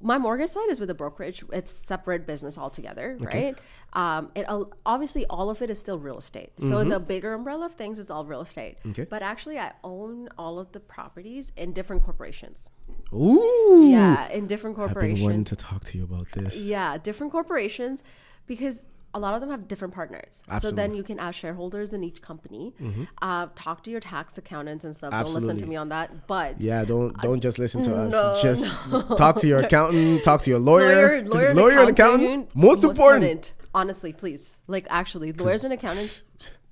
[0.00, 1.44] my mortgage side is with a brokerage.
[1.52, 3.56] It's separate business altogether, right?
[3.92, 4.46] Um, it
[4.84, 6.52] obviously all of it is still real estate.
[6.58, 8.78] So the bigger umbrella of things is all real estate.
[8.80, 8.90] Mm-hmm.
[8.90, 9.04] Okay.
[9.04, 12.68] But actually, I own all of the properties in different corporations.
[13.14, 13.88] Ooh.
[13.88, 15.12] Yeah, in different corporations.
[15.12, 16.56] I've been wanting to talk to you about this.
[16.56, 18.02] Yeah, different corporations
[18.46, 20.42] because a lot of them have different partners.
[20.60, 20.96] So then Mm-hmm.
[20.96, 22.74] you can ask shareholders in each company,
[23.20, 25.10] uh, talk to your tax accountants and stuff.
[25.10, 26.26] Don't listen to me on that.
[26.26, 28.12] But Yeah, don't don't just listen to us.
[28.12, 28.72] no, just
[29.16, 32.54] talk to your accountant, talk to your lawyer, lawyer, lawyer, lawyer and and accountant.
[32.54, 33.52] Most important.
[33.74, 34.58] Honestly, please.
[34.66, 36.22] Like actually, lawyers and accountants,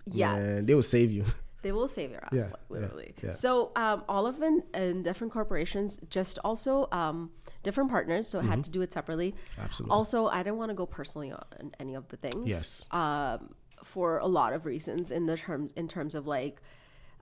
[0.07, 1.25] yes, Man, they will save you.
[1.63, 3.15] They will save your ass, Yeah, like, literally.
[3.23, 3.31] yeah.
[3.33, 7.31] So um, all of them in different corporations, just also um,
[7.63, 8.29] different partners.
[8.29, 9.33] So I had to do it separately.
[9.33, 9.61] Mm-hmm.
[9.63, 9.95] Absolutely.
[9.95, 12.49] Also, I didn't want to go personally on any of the things.
[12.49, 12.87] Yes.
[12.91, 16.61] Um, for a lot of reasons in the terms in terms of like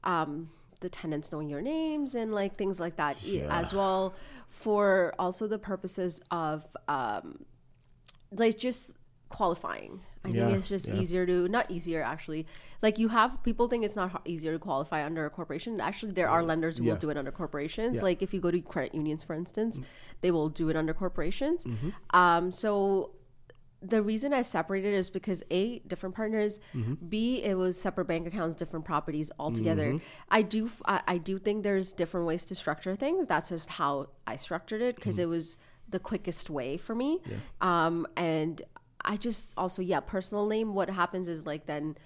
[0.05, 0.49] um,
[0.81, 3.47] the tenants knowing your names and like things like that Yeah.
[3.61, 4.15] as well
[4.49, 7.45] for also the purposes of um,
[8.33, 8.91] like just
[9.29, 10.01] qualifying.
[10.25, 10.95] I Yeah, think it's just yeah.
[11.01, 12.47] easier to not easier actually.
[12.83, 15.81] Like you have people think it's not easier to qualify under a corporation.
[15.81, 16.93] Actually, there are lenders who Yeah.
[16.93, 17.97] will do it under corporations.
[17.97, 18.03] Yeah.
[18.03, 19.81] Like if you go to credit unions, for instance,
[20.21, 21.65] they will do it under corporations.
[21.65, 21.91] Mm-hmm.
[22.17, 23.13] Um, so
[23.81, 26.95] the reason I separated is because a different partners, Mm-hmm.
[27.09, 29.87] b it was separate bank accounts, different properties altogether.
[29.93, 30.05] Mm-hmm.
[30.31, 33.29] I do I, I do think there's different ways to structure things.
[33.29, 35.23] That's just how I structured it because Mm-hmm.
[35.23, 37.21] it was the quickest way for me.
[37.61, 38.61] Um, and
[39.09, 40.75] I just also yeah, personal name.
[40.75, 41.97] What happens is like then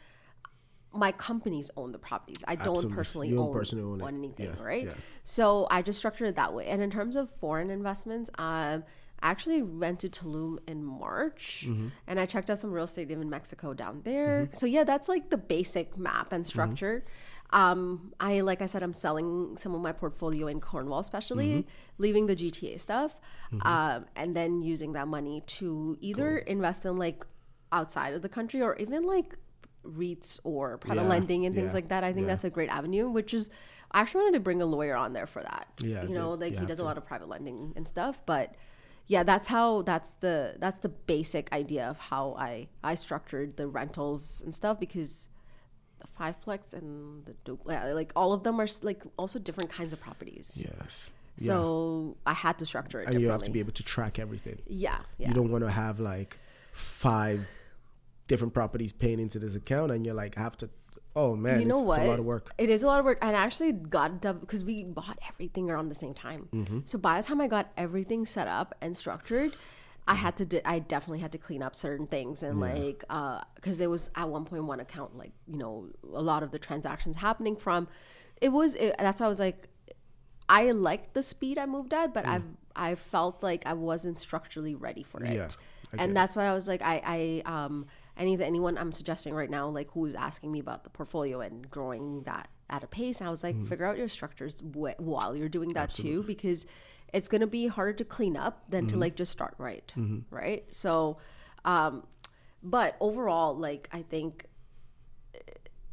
[0.94, 2.44] my companies own the properties.
[2.46, 2.96] I don't Absolutely.
[2.96, 4.06] personally don't own, personally own it.
[4.18, 4.84] anything, Yeah, right?
[4.86, 4.92] yeah.
[5.24, 6.66] So I just structured it that way.
[6.66, 8.84] And in terms of foreign investments, um,
[9.24, 11.88] I actually went to Tulum in March Mm-hmm.
[12.08, 14.50] and I checked out some real estate in Mexico down there.
[14.52, 16.34] So yeah, that's like the basic map Mm-hmm.
[16.34, 17.04] and structure.
[17.52, 21.68] Um, I like I said, I'm selling some of my portfolio in Cornwall, especially Mm-hmm.
[21.98, 23.16] leaving the GTA stuff,
[23.62, 27.26] um, and then using that money to either invest in like
[27.70, 29.36] outside of the country or even like
[29.84, 32.04] REITs or private Yeah, lending and things yeah, like that.
[32.04, 32.32] I think yeah.
[32.32, 33.08] that's a great avenue.
[33.10, 33.50] Which is,
[33.90, 35.68] I actually wanted to bring a lawyer on there for that.
[35.82, 38.22] Yeah, you know, you like he have does a lot of private lending and stuff,
[38.26, 38.54] but
[39.08, 43.66] yeah that's how that's the that's the basic idea of how i i structured the
[43.66, 45.28] rentals and stuff because
[46.02, 49.92] the fiveplex and the du- yeah, like all of them are like also different kinds
[49.92, 51.12] of properties Yes.
[51.38, 51.46] Yeah.
[51.46, 54.58] so i had to structure it and you have to be able to track everything.
[54.66, 56.32] yeah yeah You don't want to have like
[56.72, 57.38] five
[58.26, 60.70] different properties paying into this account, and you're like, I have to.
[61.14, 61.98] Oh man, you know it's, what?
[61.98, 62.50] it's a lot of work.
[62.56, 63.18] It is a lot of work.
[63.20, 66.48] And I actually got because we bought everything around the same time.
[66.54, 66.78] Mm-hmm.
[66.86, 69.52] So by the time I got everything set up and structured,
[70.06, 70.46] I had to.
[70.46, 73.04] Di- I definitely had to clean up certain things and like
[73.54, 76.58] because there was at one point one account like you know a lot of the
[76.58, 77.88] transactions happening from.
[78.40, 79.68] It was it, that's why I was like,
[80.48, 84.74] I liked the speed I moved at, but I've I felt like I wasn't structurally
[84.74, 85.30] ready for it.
[85.30, 85.34] Mm.
[85.34, 85.48] Yeah,
[85.98, 87.86] and that's why I was like, I, I, um,
[88.16, 92.22] any anyone I'm suggesting right now, like who's asking me about the portfolio and growing
[92.22, 93.44] that at a pace, I was Mm.
[93.44, 96.66] like, figure out your structures wh- while you're doing that too, because
[97.12, 98.94] it's gonna be harder to clean up than Mm-hmm.
[98.94, 99.92] to like just start right,
[100.30, 100.64] right?
[100.74, 101.18] So,
[101.64, 102.06] um,
[102.62, 104.46] but overall, like I think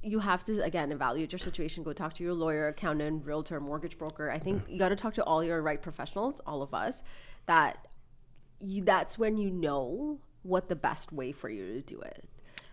[0.01, 3.97] you have to again evaluate your situation go talk to your lawyer accountant realtor mortgage
[3.97, 7.03] broker i think you got to talk to all your right professionals all of us
[7.47, 7.85] that
[8.61, 12.23] you that's when you know what the best way for you to do it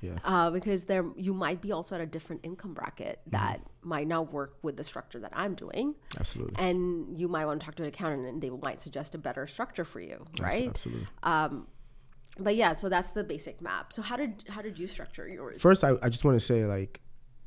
[0.02, 0.18] Yeah.
[0.24, 4.32] uh, because there you might be also at a different income bracket that might not
[4.32, 6.54] work with the structure that i'm doing Absolutely.
[6.59, 9.46] and you might want to talk to an accountant and they might suggest a better
[9.46, 11.06] structure for you right Absolutely.
[11.22, 11.66] Um,
[12.38, 15.61] but yeah so that's the basic map so how did how did you structure yours
[15.61, 17.00] First, I, I just want to say like,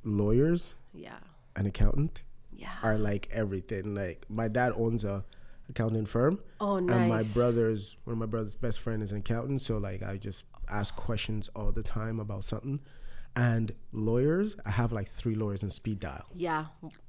[0.04, 1.20] lawyers yeah
[1.56, 3.94] and accountant yeah are like everything.
[3.96, 5.24] Like my dad owns a
[5.70, 6.40] accounting firm.
[6.60, 6.96] Oh, nice.
[6.96, 9.62] And my brother's one of my brother's best friend is an accountant.
[9.62, 12.80] So like I just ask questions all the time about something.
[13.36, 16.26] And lawyers, I have like three lawyers in speed dial.
[16.34, 16.66] yeah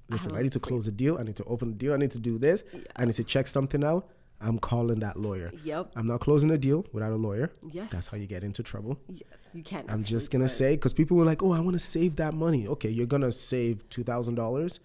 [0.09, 1.17] Listen, I need to close a deal.
[1.19, 1.95] I need to open a deal.
[1.95, 2.63] I need to do this.
[2.97, 4.09] I need to check something out.
[4.43, 5.53] I'm calling that lawyer.
[5.65, 5.93] Yep.
[5.97, 7.51] I'm not closing a deal without a lawyer.
[7.71, 7.91] Yes.
[7.91, 8.99] That's how you get into trouble.
[9.09, 9.91] Yes, you can't.
[9.93, 12.67] I'm just gonna say because people were like, "Oh, I want to save that money."
[12.67, 14.81] Okay, you're gonna save two thousand dollars,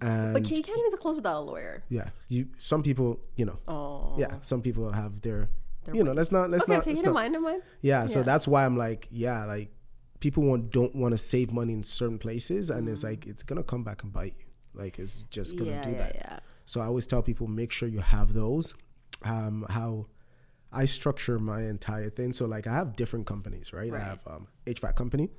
[0.00, 1.84] and But you can't even close without a lawyer.
[1.88, 2.48] yeah, you.
[2.58, 4.16] Some people, you know, Oh.
[4.18, 5.48] yeah, some people have their,
[5.88, 6.16] Their you know, ways.
[6.16, 7.62] let's not, let's okay, not, okay, let's you don't mind, don't mind.
[7.82, 8.06] yeah.
[8.06, 9.70] So that's why I'm like, yeah, like
[10.20, 12.92] people want don't want to save money in certain places, and Mm.
[12.92, 14.46] it's like it's gonna come back and bite you.
[14.74, 16.14] Like it's just gonna Yeah, do yeah, that.
[16.14, 16.38] yeah.
[16.64, 18.74] So I always tell people make sure you have those.
[19.24, 20.06] Um, how
[20.70, 22.32] I structure my entire thing.
[22.32, 23.92] So like I have different companies, right?
[23.92, 25.30] I have um, HVAC company.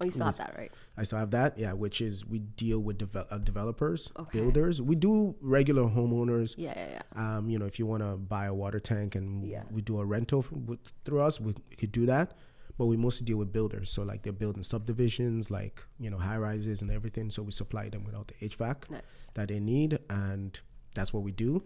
[0.00, 0.70] Oh, you still have that, right?
[0.96, 1.72] I still have that, yeah.
[1.72, 4.40] Which is we deal with devel- uh, developers, Okay.
[4.40, 4.82] builders.
[4.82, 6.54] We do regular homeowners.
[6.58, 7.36] Yeah, yeah, yeah.
[7.38, 9.62] Um, you know, if you want to buy a water tank and Yeah.
[9.70, 12.36] we do a rental f- with, through us, we, we could do that.
[12.78, 13.88] But we mostly deal with builders.
[13.88, 17.30] So like they're building subdivisions, like you know high rises and everything.
[17.30, 19.30] So we supply them with all the HVAC Nice.
[19.32, 20.60] that they need, and
[20.94, 21.62] that's what we do.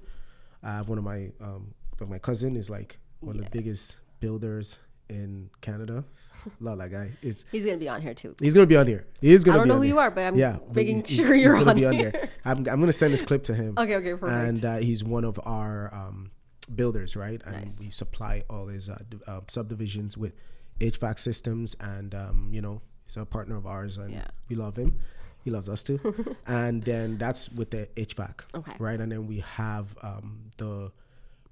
[0.62, 1.74] I have one of my um,
[2.06, 4.78] my cousin is like one of the biggest builders
[5.10, 6.04] in Canada.
[6.60, 7.10] Love that guy.
[7.22, 8.34] Is He's gonna be on here too.
[8.40, 9.06] he's gonna be on here.
[9.20, 9.56] He is gonna.
[9.56, 11.76] I don't know on who you are, but I'm but making sure he's you're on
[11.76, 12.10] be on here.
[12.12, 12.30] there.
[12.44, 13.74] I'm, I'm gonna send this clip to him.
[13.76, 14.48] Okay, okay, perfect.
[14.48, 16.30] And uh, he's one of our um,
[16.74, 17.42] builders, right?
[17.44, 17.80] And Nice.
[17.80, 20.32] we supply all his uh, d- uh, subdivisions with
[20.80, 24.24] HVAC systems, and um, you know, he's a partner of ours, and Yeah.
[24.48, 24.96] we love him.
[25.44, 25.98] He loves us too.
[26.46, 28.72] and then that's with the HVAC, Okay.
[28.78, 28.98] right?
[29.00, 30.90] And then we have um, the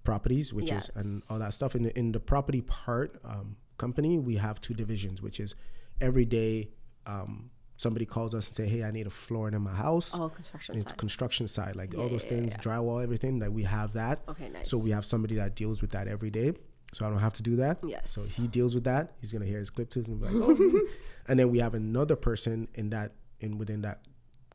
[0.09, 1.75] properties, which is and all that stuff.
[1.75, 5.55] In the, in the property part um, company, we have two divisions, which is
[6.01, 6.71] every day.
[7.07, 10.29] Um, somebody calls us and say, "Hey, I need a flooring in my house." oh,
[10.31, 10.97] construction side.
[10.97, 12.62] construction side, like all those yeah, yeah, things, yeah.
[12.62, 13.38] drywall, everything.
[13.38, 14.21] Like we have that.
[14.29, 14.71] Okay, nice.
[14.71, 16.53] So we have somebody that deals with that every day.
[16.94, 17.79] So I don't have to do that.
[17.85, 18.12] Yes.
[18.12, 19.12] So he deals with that.
[19.21, 20.88] He's gonna hear his clip too and be like, oh.
[21.29, 24.01] and then we have another person in that in within that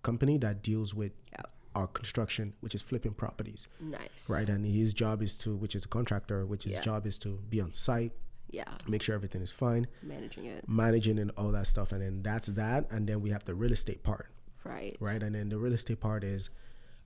[0.01, 1.45] company that deals with Yeah.
[1.75, 4.29] Our construction, which is flipping properties, Nice.
[4.29, 4.47] right?
[4.47, 6.81] And his job is to, which is a contractor, which his Yeah.
[6.81, 8.11] job is to be on site,
[8.49, 8.77] Yeah.
[8.87, 10.67] make sure everything is fine, Managing it.
[10.67, 12.87] managing and all that stuff, and then that's that.
[12.91, 14.27] And then we have the real estate part
[14.63, 14.95] Right.
[14.99, 15.21] right?
[15.21, 16.49] And then the real estate part is,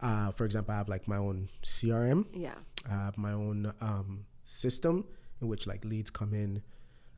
[0.01, 2.27] uh, for example, I have like my own CRM.
[2.34, 2.56] Yeah.
[2.86, 5.06] I have my own um, system
[5.41, 6.62] in which like leads come in,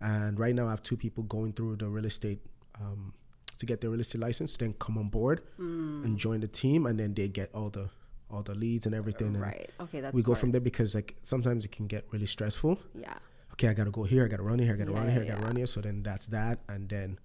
[0.01, 2.39] and right now I have two people going through the real estate
[2.79, 3.13] um,
[3.59, 6.01] to get their real estate license, then come on board Hmm.
[6.03, 7.89] and join the team, and then they get all the
[8.31, 9.27] all the leads and everything.
[9.35, 9.69] And Right.
[9.79, 12.79] Okay, that's we go from there because like sometimes it can get really stressful.
[12.93, 13.15] Yeah.
[13.53, 15.39] Okay, I gotta go here, I gotta run here, I gotta run here, I gotta
[15.41, 15.45] yeah.
[15.47, 15.65] run here.
[15.65, 17.19] So then that's that, and then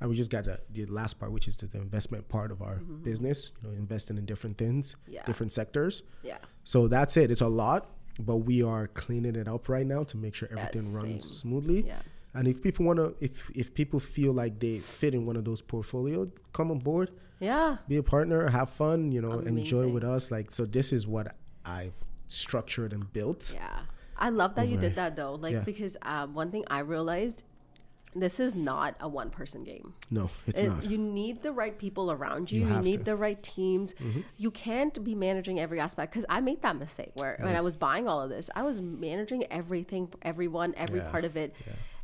[0.00, 2.60] and we just got the, the last part, which is the, the investment part of
[2.62, 3.52] our business.
[3.62, 5.12] You know, investing in different things, Mm-hmm.
[5.12, 5.24] Yeah.
[5.26, 6.02] different sectors.
[6.22, 6.38] Yeah.
[6.64, 7.30] So that's it.
[7.30, 10.84] It's a lot, but we are cleaning it up right now to make sure everything
[10.86, 11.86] Yes, runs smoothly.
[11.86, 12.00] Yeah.
[12.36, 15.44] And if people want to, if if people feel like they fit in one of
[15.44, 17.78] those portfolio, come on board, Yeah.
[17.88, 20.30] be a partner, have fun, you know, enjoy with us.
[20.30, 21.94] Like so, this is what I've
[22.28, 23.52] structured and built.
[23.54, 23.80] Yeah.
[24.18, 25.34] I love that you did that though.
[25.34, 25.60] Like Yeah.
[25.72, 27.42] because um, one thing I realized
[28.14, 29.92] this is not a one person game.
[30.10, 30.86] No, it's It- not.
[30.90, 32.62] You need the right people around you.
[32.62, 32.98] You You, need to.
[32.98, 33.04] Mm-hmm.
[33.04, 33.94] the right teams.
[34.38, 37.76] You can't be managing every aspect because I made that mistake where when I was
[37.76, 41.10] buying all of this, I was managing everything, everyone, every Yeah.
[41.10, 41.54] part of it.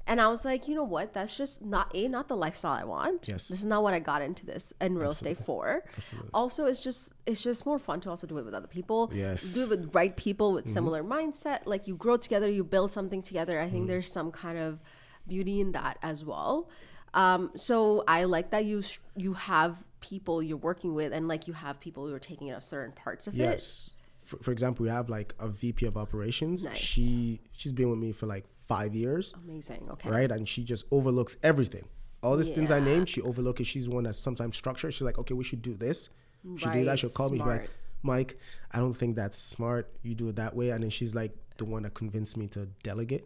[0.07, 1.15] And I was like, you know what?
[1.15, 3.29] That's just not a not the lifestyle I want.
[3.29, 3.47] Yes.
[3.49, 5.85] This is not what I got into this in real estate for.
[5.97, 6.31] Absolutely.
[6.35, 9.11] Also, it's just it's just more fun to also do it with other people.
[9.15, 9.45] Yes.
[9.45, 9.55] Mm-hmm.
[9.55, 11.61] Do it with right people with similar mindset.
[11.67, 13.61] Like you grow together, you build something together.
[13.61, 13.73] I Mm.
[13.73, 14.81] think there's some kind of
[15.29, 16.69] beauty in that as well.
[17.15, 21.47] Um, so I like that you sh- you have people you're working with, and like
[21.47, 23.39] you have people who are taking up certain parts of it.
[23.39, 23.95] Yes.
[24.25, 26.65] For, for example, we have like a VP of operations.
[26.65, 26.77] Nice.
[26.79, 29.89] She she's been with me for like five years, Amazing.
[29.91, 30.11] Okay.
[30.11, 30.31] right?
[30.31, 31.85] And she just overlooks everything.
[32.23, 33.67] All these things I named, she overlooks it.
[33.67, 34.95] She's one that's sometimes structured.
[34.95, 36.09] She's like, okay, we should do this.
[36.45, 36.91] We should do that.
[36.91, 37.71] Right, She'll call me she'll like.
[38.05, 38.39] Mike,
[38.71, 39.93] I don't think that's smart.
[40.03, 40.71] You do it that way.
[40.71, 43.25] And then she's like the one that convinced me to delegate.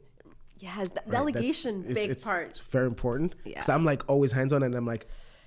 [0.58, 0.94] Yes, right?
[0.94, 2.48] That's- delegation, it's- big it's, part.
[2.48, 3.34] It's very important.
[3.44, 3.54] Yeah.
[3.54, 5.06] Because I'm like always hands on, and I'm like,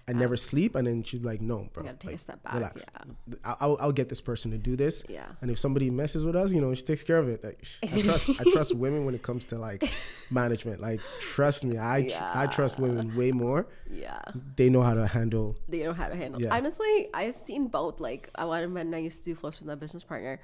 [0.10, 0.76] I never sleep.
[0.76, 1.84] And then she's like, no, bro.
[1.84, 2.86] gotta take a like, step back, Relax.
[2.94, 3.56] yeah.
[3.60, 5.04] I'll, I'll get this person to do this.
[5.08, 5.26] Yeah.
[5.42, 7.44] And if somebody messes with us, you know, she takes care of it.
[7.44, 9.84] Like, I trust, I trust women when it comes to like
[10.32, 10.82] management.
[10.82, 13.68] Like, trust me, I, tr- I trust women way more.
[13.90, 14.22] Yeah.
[14.56, 15.56] They know how to handle.
[15.68, 16.42] they know how to handle.
[16.42, 16.56] Yeah.
[16.56, 18.00] Honestly, I've seen both.
[18.00, 20.40] Like I when I used to do flips with my business partner.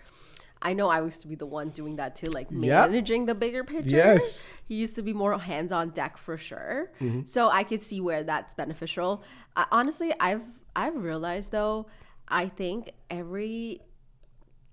[0.62, 2.90] I know I used to be the one doing that too, like Yep.
[2.90, 3.96] managing the bigger picture.
[3.96, 4.48] Yes.
[4.48, 4.56] Mm-hmm.
[4.68, 6.92] he used to be more hands on deck for sure.
[7.26, 9.24] So I could see where that's beneficial.
[9.56, 10.42] I, honestly, I've
[10.76, 11.88] I've realized though,
[12.28, 13.82] I think every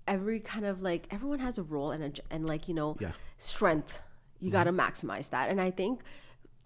[0.07, 3.11] every kind of like everyone has a role and a, and like you know Yeah.
[3.37, 4.01] strength.
[4.39, 6.01] You got to maximize that, and I think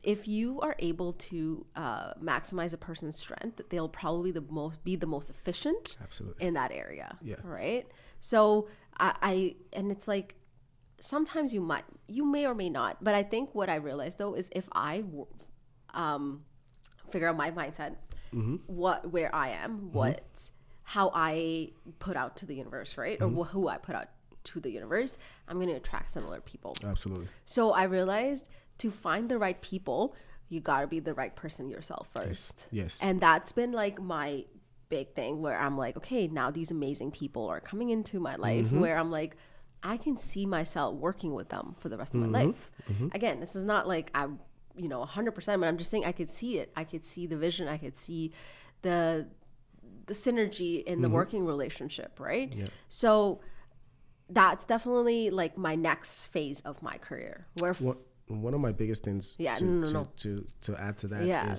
[0.01, 4.95] if you are able to uh, maximize a person's strength, they'll probably the most be
[4.95, 6.43] the most efficient Absolutely.
[6.47, 7.17] in that area.
[7.21, 7.36] Yeah.
[7.43, 7.86] Right.
[8.19, 8.67] So
[8.99, 10.36] I, I and it's like
[10.99, 14.33] sometimes you might you may or may not, but I think what I realized though
[14.33, 15.03] is if i
[15.93, 16.43] um,
[17.10, 17.95] figure out my mindset,
[18.33, 18.57] mm-hmm.
[18.67, 19.91] what where I am, mm-hmm.
[19.93, 20.51] what
[20.83, 23.41] how I put out to the universe, right, or mm-hmm.
[23.41, 24.07] wh- who I put out
[24.45, 26.75] to the universe, I'm going to attract similar people.
[26.83, 27.27] Absolutely.
[27.43, 30.15] So I realized to find the right people,
[30.49, 32.67] you got to be the right person yourself first.
[32.71, 32.99] Yes.
[33.01, 34.45] And that's been like my
[34.89, 38.65] big thing where I'm like, okay, now these amazing people are coming into my life
[38.67, 38.80] Mm-hmm.
[38.80, 39.36] where I'm like,
[39.84, 42.32] I can see myself working with them for the rest of Mm-hmm.
[42.32, 42.71] my life.
[43.13, 44.39] Again, this is not like I'm,
[44.76, 46.71] you know, 100%, but I'm just saying I could see it.
[46.76, 47.67] I could see the vision.
[47.67, 48.32] I could see
[48.82, 49.28] the
[50.08, 51.02] the synergy in Mm-hmm.
[51.04, 52.52] the working relationship, right?
[52.54, 52.67] Yeah.
[52.88, 53.41] So
[54.30, 57.97] that's definitely like my next phase of my career where f- One,
[58.28, 60.08] one of my biggest things Yeah, to, no, no, to, no.
[60.17, 61.56] to to add to that is Yeah.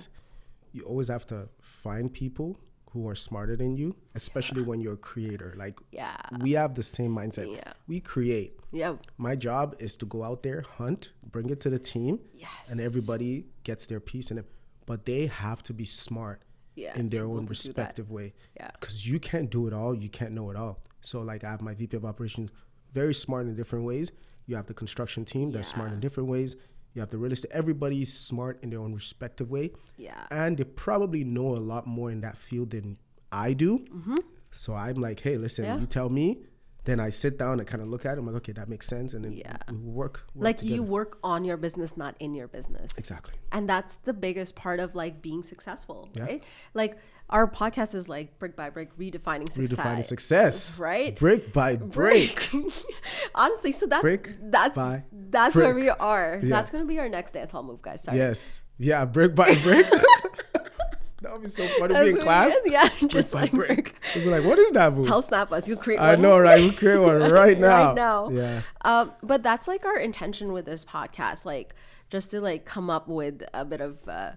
[0.73, 2.59] you always have to find people
[2.91, 5.53] who are smarter than you, especially when you're a creator.
[5.57, 6.15] Like Yeah.
[6.39, 7.53] we have the same mindset.
[7.55, 7.73] Yeah.
[7.87, 8.59] We create.
[8.71, 12.69] yeah My job is to go out there, hunt, bring it to the team, Yes.
[12.69, 14.45] and everybody gets their piece in it.
[14.85, 16.41] But they have to be smart
[16.75, 17.77] Yeah, in their own able to do that.
[17.77, 18.33] respective way.
[18.55, 18.71] Yeah.
[18.79, 20.81] Because you can't do it all, you can't know it all.
[21.01, 22.49] So like I have my VP of operations,
[22.91, 24.11] very smart in different ways.
[24.47, 26.55] You have the construction team, they're smart in different ways.
[26.93, 27.51] You have the real estate.
[27.51, 29.71] Everybody's smart in their own respective way.
[29.97, 30.25] Yeah.
[30.31, 32.97] And they probably know a lot more in that field than
[33.31, 33.79] I do.
[33.79, 34.15] Mm-hmm.
[34.51, 35.77] So I'm like, hey, listen, Yeah.
[35.79, 36.43] you tell me.
[36.85, 38.19] Then I sit down and kind of look at it.
[38.19, 39.13] I'm like, okay, that makes sense.
[39.13, 39.57] And then Yeah.
[39.69, 40.23] we work.
[40.33, 43.35] work like you work on your business not in your business Exactly.
[43.51, 46.23] and that's the biggest part of like being successful Yeah.
[46.23, 46.97] right like
[47.29, 50.79] our podcast is like brick by brick redefining success Redefining success.
[50.79, 51.15] right?
[51.15, 52.49] Brick by brick.
[53.35, 56.49] honestly so that's Brick that's by that's where we are Yeah.
[56.49, 58.63] that's gonna be our next dance hall move guys sorry Yes.
[58.77, 59.85] Yeah, brick by brick.
[61.21, 62.53] that would be so funny to That's be in class.
[62.53, 62.71] is.
[62.71, 63.67] yeah Brick just like brick.
[63.67, 63.95] brick.
[64.15, 65.05] You'd be like, what is that move?
[65.05, 66.21] tell snap us you'll create I one.
[66.21, 66.61] know, right?
[66.63, 67.87] We create one right now.
[67.87, 68.29] right now.
[68.29, 68.61] Yeah.
[68.81, 71.75] Um, but that's like our intention with this podcast, like
[72.09, 74.31] just to like come up with a bit of, uh,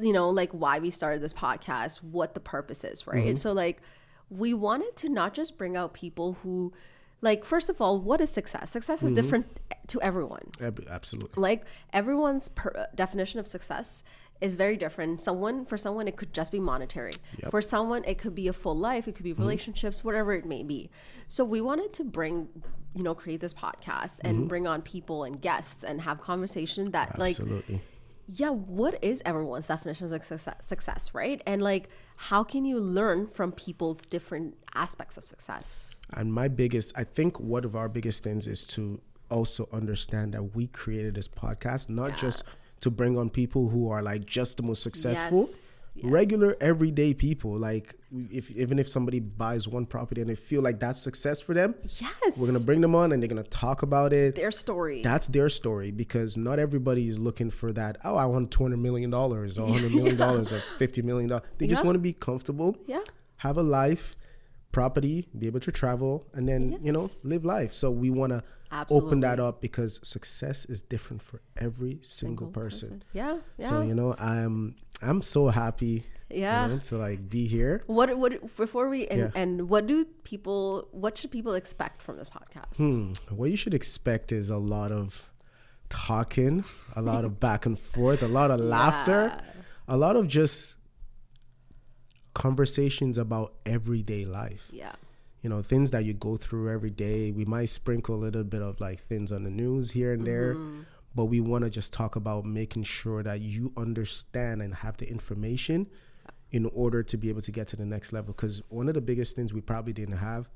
[0.00, 3.26] you know, like why we started this podcast, what the purpose is, right?
[3.26, 3.34] Mm-hmm.
[3.36, 3.80] So like
[4.28, 6.72] we wanted to not just bring out people who,
[7.20, 8.70] like, first of all, what is success?
[8.70, 9.06] Success Mm-hmm.
[9.08, 9.46] is different
[9.88, 10.46] to everyone
[10.88, 11.40] Absolutely.
[11.40, 14.04] like everyone's per- definition of success
[14.40, 15.20] is very different.
[15.20, 17.10] Someone for someone it could just be monetary.
[17.50, 19.34] For someone it could be a full life, it could Mm-hmm.
[19.36, 20.90] be relationships, whatever it may be.
[21.28, 22.48] So we wanted to bring,
[22.94, 27.18] you know, create this podcast and bring on people and guests and have conversation that
[27.18, 27.80] like Absolutely.
[28.32, 31.42] Yeah, what is everyone's definition of success, success, right?
[31.46, 36.00] And like, how can you learn from people's different aspects of success?
[36.12, 39.00] And my biggest, I think one of our biggest things is to
[39.30, 42.44] also understand that we created this podcast not just
[42.80, 46.04] to bring on people who are like just the most successful, Yes, yes.
[46.04, 47.56] regular everyday people.
[47.56, 47.94] Like
[48.30, 51.74] if even if somebody buys one property and they feel like that's success for them,
[51.98, 54.34] Yes, we're gonna bring them on and they're gonna talk about it.
[54.34, 55.02] their story.
[55.02, 57.98] That's their story because not everybody is looking for that.
[58.04, 61.44] Oh, I want two hundred million dollars or hundred million dollars or fifty million dollars.
[61.58, 63.00] They just want to be comfortable yeah,
[63.38, 64.16] have a life,
[64.72, 67.72] property, be able to travel, and then you know live life.
[67.72, 68.42] So we want to
[68.90, 73.02] open that up because success is different for every single, person.
[73.12, 76.04] Yeah, yeah, So you know, I'm I'm so happy.
[76.30, 76.66] you Yeah.
[76.68, 77.82] know, to like be here.
[77.86, 79.30] What what before we and, Yeah.
[79.34, 82.76] and what do people what should people expect from this podcast?
[82.76, 83.12] Hmm.
[83.34, 85.28] What you should expect is a lot of
[85.88, 86.62] talking,
[86.94, 89.36] a lot of back and forth, a lot of laughter,
[89.88, 90.76] a lot of just
[92.34, 94.68] conversations about everyday life.
[94.72, 94.92] Yeah,
[95.42, 98.62] you know things that you go through every day we might sprinkle a little bit
[98.62, 100.80] of like things on the news here and there Mm-hmm.
[101.14, 105.08] But we want to just talk about making sure that you understand and have the
[105.08, 105.86] information
[106.52, 109.00] in order to be able to get to the next level because one of the
[109.00, 110.48] biggest things we probably didn't have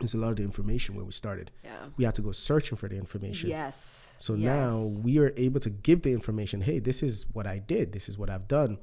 [0.00, 2.76] is a lot of the information where we started yeah, we had to go searching
[2.76, 4.14] for the information yes.
[4.18, 4.44] so yes.
[4.44, 6.60] now we are able to give the information.
[6.60, 7.92] Hey, this is what I did.
[7.92, 8.78] This is what I've done.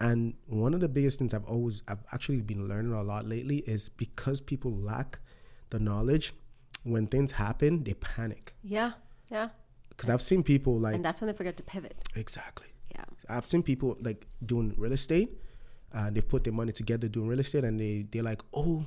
[0.00, 3.58] And one of the biggest things I've always, I've actually been learning a lot lately
[3.58, 5.18] is because people lack
[5.70, 6.34] the knowledge,
[6.82, 8.54] when things happen, they panic.
[8.62, 8.92] yeah,
[9.30, 9.48] yeah,
[9.96, 11.96] Because I've seen people like, and that's when they forget to pivot.
[12.14, 12.66] exactly.
[12.94, 15.30] Yeah, I've seen people like doing real estate.
[15.92, 18.86] Uh, they've put their money together doing real estate, and they they're like, oh,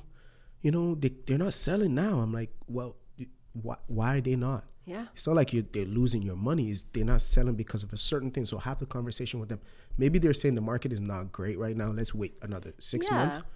[0.62, 2.20] you know, they they're not selling now.
[2.20, 2.96] I'm like, well,
[3.54, 4.66] why why are they not?
[4.86, 6.70] yeah, It's not like you they're losing your money.
[6.70, 8.46] Is they're not selling because of a certain thing.
[8.46, 9.60] So have the conversation with them.
[9.98, 11.92] Maybe they're saying the market is not great right now.
[11.92, 13.18] Let's wait another six Yeah.
[13.18, 13.30] Mm-hmm.
[13.30, 13.48] months.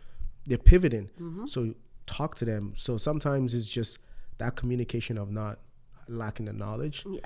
[0.46, 1.10] They're pivoting.
[1.46, 1.74] So
[2.06, 2.74] talk to them.
[2.76, 3.98] So sometimes it's just
[4.40, 5.60] that communication of not
[6.10, 7.22] lacking the knowledge yeah.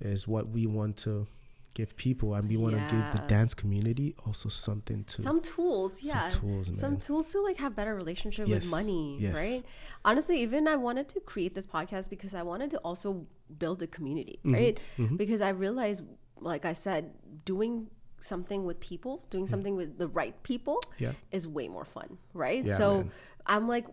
[0.00, 1.26] Is what we want to
[1.74, 5.22] give people, and we want to give the dance community also something to.
[5.22, 6.76] some tools yeah some tools, man.
[6.76, 9.34] some tools to like have better relationship Yes, with money yes.
[9.34, 9.62] right
[10.04, 13.24] honestly even i wanted to create this podcast because i wanted to also
[13.58, 14.78] build a community Mm-hmm, right
[15.16, 16.02] because i realized
[16.40, 17.12] like i said
[17.44, 17.86] doing
[18.18, 21.00] something with people doing something with the right people Mm.
[21.04, 21.12] Yeah.
[21.30, 23.10] is way more fun right Yeah, so man.
[23.46, 23.86] i'm like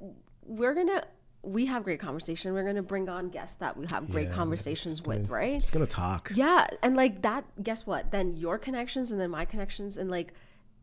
[0.44, 1.04] we're gonna
[1.48, 5.02] we have great conversation we're gonna bring on guests that we have great Yeah, conversations
[5.04, 6.32] with gonna- right Just gonna talk.
[6.36, 8.12] yeah, and like that, guess what?
[8.12, 10.34] Then your connections and then my connections, and like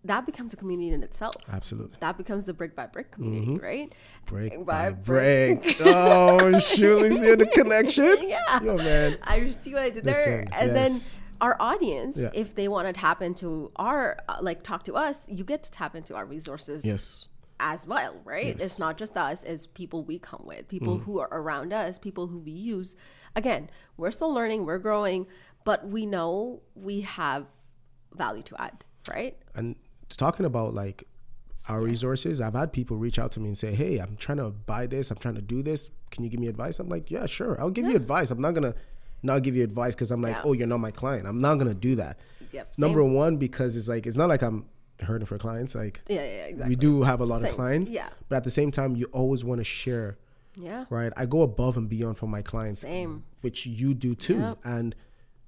[0.07, 1.35] that becomes a community in itself.
[1.51, 1.97] Absolutely.
[2.01, 3.91] That becomes the brick by brick community, right?
[4.27, 5.77] Break by by break.
[5.81, 7.01] oh shoot!
[7.01, 8.17] We see the connection.
[8.29, 8.63] Yeah.
[8.63, 9.19] Yo, man.
[9.23, 10.47] I see what I did there.
[10.53, 11.15] And yes.
[11.17, 12.29] then our audience, Yeah.
[12.35, 15.71] if they want to tap into our, uh, like, talk to us, you get to
[15.71, 17.29] tap into our resources Yes.
[17.61, 18.47] As well, right?
[18.47, 18.57] Yes.
[18.57, 18.63] Mm.
[18.65, 22.27] It's not just us, it's people we come with, people who are around us, people
[22.27, 22.97] who we use.
[23.37, 25.27] Again, we're still learning, we're growing,
[25.65, 27.47] but we know we have
[28.13, 29.37] value to add, right?
[29.55, 29.77] and
[30.11, 31.05] talking about like
[31.69, 34.51] our resources i've had people reach out to me and say hey i'm trying to
[34.51, 37.25] buy this i'm trying to do this can you give me advice i'm like yeah
[37.25, 38.75] sure i'll give you advice i'm not gonna
[39.23, 40.43] not give you advice because i'm like Yeah.
[40.45, 42.19] oh you're not my client i'm not gonna do that
[42.53, 42.75] Yep.
[42.79, 44.67] number one because it's like it's not like i'm
[45.01, 46.69] hurting for clients like Yeah, yeah, exactly.
[46.69, 47.51] we do have a lot Same.
[47.51, 48.09] of clients Yeah.
[48.29, 50.19] but at the same time you always want to share
[50.57, 50.85] Yeah.
[50.89, 53.25] right i go above and beyond for my clients Same.
[53.41, 54.95] which you do too and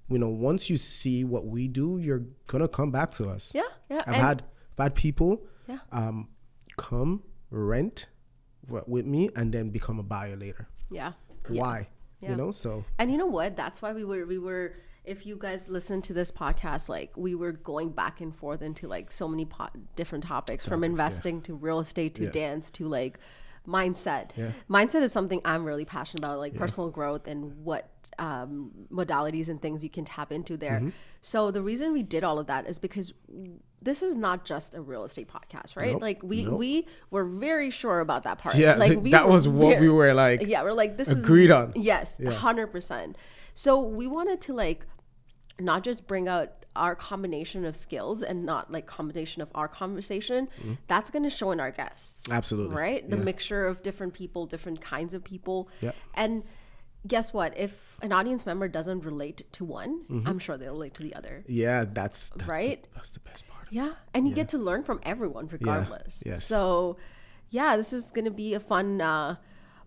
[0.09, 3.63] you know once you see what we do you're gonna come back to us Yeah.
[3.89, 3.99] Yeah.
[4.07, 4.43] I've and- had
[4.79, 5.79] I've had people Yeah.
[5.93, 6.29] um,
[6.77, 8.07] come rent
[8.69, 10.69] with me and then become a buyer later.
[10.91, 11.13] yeah.
[11.49, 11.61] yeah.
[11.61, 11.89] Why?
[12.21, 12.31] Yeah.
[12.31, 13.57] You know, so And you know what?
[13.57, 14.75] That's why we were we were
[15.07, 18.89] if you guys listen to this podcast, like we were going back and forth into
[18.89, 21.05] like so many po- different topics, from Topics, yeah.
[21.07, 22.31] investing to real estate to Yeah.
[22.31, 23.19] dance to like
[23.67, 24.31] mindset.
[24.37, 24.51] Yeah.
[24.71, 27.89] Mindset is something I'm really passionate about, like personal growth and what
[28.19, 30.79] um, modalities and things you can tap into there.
[30.79, 30.89] Mm-hmm.
[31.21, 33.13] So the reason we did all of that is because
[33.83, 35.93] this is not just a real estate podcast, right?
[35.93, 36.01] Nope.
[36.03, 36.59] Like we Nope.
[36.59, 38.57] we were very sure about that part.
[38.57, 41.47] Yeah, like we that was what we were like Yeah, we're like this is agreed
[41.47, 41.73] is on.
[41.77, 42.31] Yes, Yeah.
[42.33, 43.17] hundred percent.
[43.55, 44.87] So we wanted to like
[45.61, 50.47] not just bring out our combination of skills and not like combination of our conversation.
[50.89, 52.33] That's going to show in our guests, Mm-hmm.
[52.35, 52.77] Absolutely.
[52.77, 53.09] right?
[53.11, 53.23] The Yeah.
[53.23, 55.93] mixture of different people, different kinds of people, Yeah.
[56.13, 56.43] and
[57.07, 57.57] guess what?
[57.57, 61.45] If an audience member doesn't relate to one, I'm sure they'll relate to the other.
[61.47, 62.83] Yeah, that's, that's Right?
[62.83, 63.69] The, that's the best part.
[63.71, 66.23] Yeah, and you get to learn from everyone regardless.
[66.27, 66.45] yes.
[66.45, 66.99] So,
[67.49, 69.37] yeah, this is gonna be a fun uh,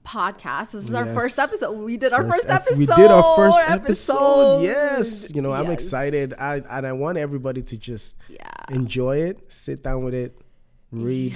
[0.05, 0.71] podcast.
[0.71, 1.73] This is our first episode.
[1.73, 2.77] We did our first, ep- episode.
[2.77, 4.61] We did our first episode.
[4.63, 6.33] Yes, you know I'm excited.
[6.33, 8.39] I and I want everybody to just Yeah.
[8.69, 10.37] enjoy it, sit down with it,
[10.91, 11.35] read,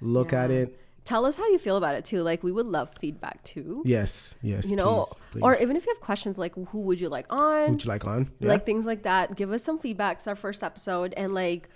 [0.00, 0.80] look at it.
[1.04, 2.22] Tell us how you feel about it too.
[2.22, 3.82] Like we would love feedback too.
[3.86, 4.68] Yes, yes.
[4.68, 7.70] You know, please, or even if you have questions like who would you like on,
[7.70, 8.28] would you like on?
[8.40, 8.48] Yeah.
[8.48, 9.36] like things like that.
[9.36, 10.16] Give us some feedback.
[10.16, 11.68] It's our first episode, and like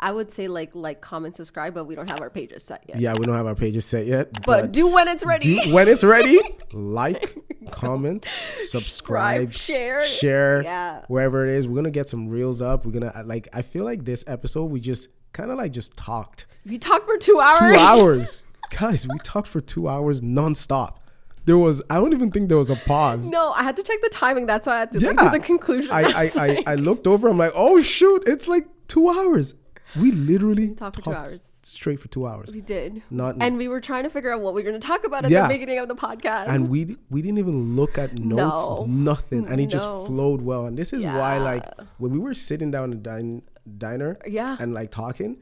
[0.00, 3.00] I would say like like comment, subscribe, but we don't have our pages set yet.
[3.00, 5.60] yeah, we don't have our pages set yet, But do when it's ready.
[5.60, 6.38] do when it's ready.
[6.72, 7.36] like,
[7.72, 10.04] comment, subscribe, share.
[10.04, 11.02] share, Yeah.
[11.08, 11.66] wherever it is.
[11.66, 12.84] We're gonna get some reels up.
[12.86, 13.48] We're gonna like.
[13.52, 17.16] I feel like this episode we just kind of like just talked We talked for
[17.18, 17.72] two hours.
[17.74, 19.06] two hours, guys.
[19.08, 20.98] We talked for two hours nonstop.
[21.44, 21.82] There was.
[21.90, 23.28] I don't even think there was a pause.
[23.30, 24.46] No, I had to check the timing.
[24.46, 25.12] That's why I had to Yeah.
[25.14, 25.90] to the conclusion.
[25.90, 27.28] I, I, I, I looked over.
[27.28, 29.54] I'm like, oh shoot, it's like two hours.
[29.96, 31.40] We literally talked for two hours.
[31.62, 32.50] straight for two hours.
[32.52, 33.02] we did.
[33.10, 35.24] Not and we were trying to figure out what we were going to talk about
[35.24, 35.42] at Yeah.
[35.48, 36.48] the beginning of the podcast.
[36.48, 38.84] and we we didn't even look at notes, No.
[38.88, 40.66] nothing, and it just flowed well.
[40.66, 41.64] And this is why, like,
[41.98, 43.42] when we were sitting down in the dine,
[43.78, 44.56] diner, Yeah.
[44.60, 45.38] and like talking,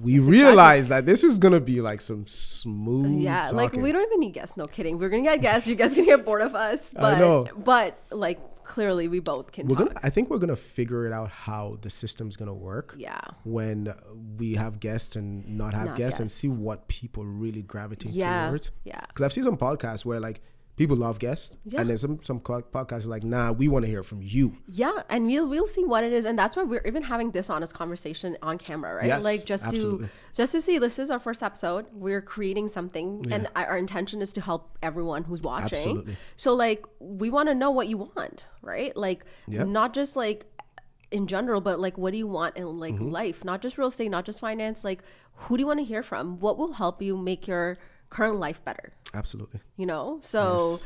[0.00, 3.20] we realized that this is gonna be like some smooth.
[3.20, 4.56] yeah, like we don't even need guests.
[4.56, 4.98] No kidding.
[4.98, 5.68] We're going to get guests.
[5.68, 6.92] You guys going to get bored of us.
[6.92, 7.46] But, I know.
[7.56, 9.88] But like clearly we both can We're talk.
[9.88, 10.00] gonna.
[10.02, 12.94] I think we're gonna figure it out how the system's gonna work.
[12.98, 13.20] Yeah.
[13.44, 13.94] When
[14.38, 18.48] we have guests and not have Not guests, and see what people really gravitate Yeah.
[18.48, 18.70] towards.
[18.84, 19.00] Yeah.
[19.08, 20.40] Because I've seen some podcasts where like
[20.76, 21.80] people love guests, Yeah.
[21.80, 24.56] and then some some podcasts are like, nah, we want to hear from you.
[24.68, 27.48] Yeah, and we'll we'll see what it is, and that's why we're even having this
[27.50, 29.06] honest conversation on camera, right?
[29.06, 30.06] Yes, like just absolutely.
[30.06, 31.86] to just to see this is our first episode.
[31.92, 35.78] We're creating something, and our our intention is to help everyone who's watching.
[35.78, 36.16] Absolutely.
[36.36, 38.96] So like we want to know what you want, right?
[38.96, 39.66] Like Yep.
[39.68, 40.44] not just like
[41.10, 43.10] in general, but like what do you want in like Mm-hmm.
[43.10, 43.44] life?
[43.44, 44.82] Not just real estate, not just finance.
[44.84, 45.02] Like
[45.36, 46.40] who do you want to hear from?
[46.40, 47.76] What will help you make your
[48.10, 48.92] current life better?
[49.14, 49.60] Absolutely.
[49.76, 50.78] You know, so.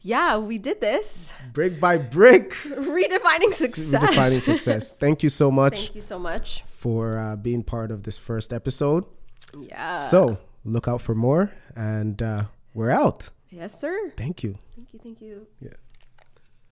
[0.00, 1.32] Yeah, we did this.
[1.52, 4.00] Brick by brick, Redefining success.
[4.00, 4.92] defining success.
[5.04, 6.62] Thank you so much Thank you so much.
[6.68, 9.04] for uh, being part of this first episode.
[9.58, 9.98] Yeah.
[9.98, 13.30] So look out for more, and uh, we're out.
[13.50, 14.12] yes, sir.
[14.16, 14.56] Thank you.
[14.76, 15.00] Thank you.
[15.02, 15.46] Thank you.
[15.60, 15.70] Yeah.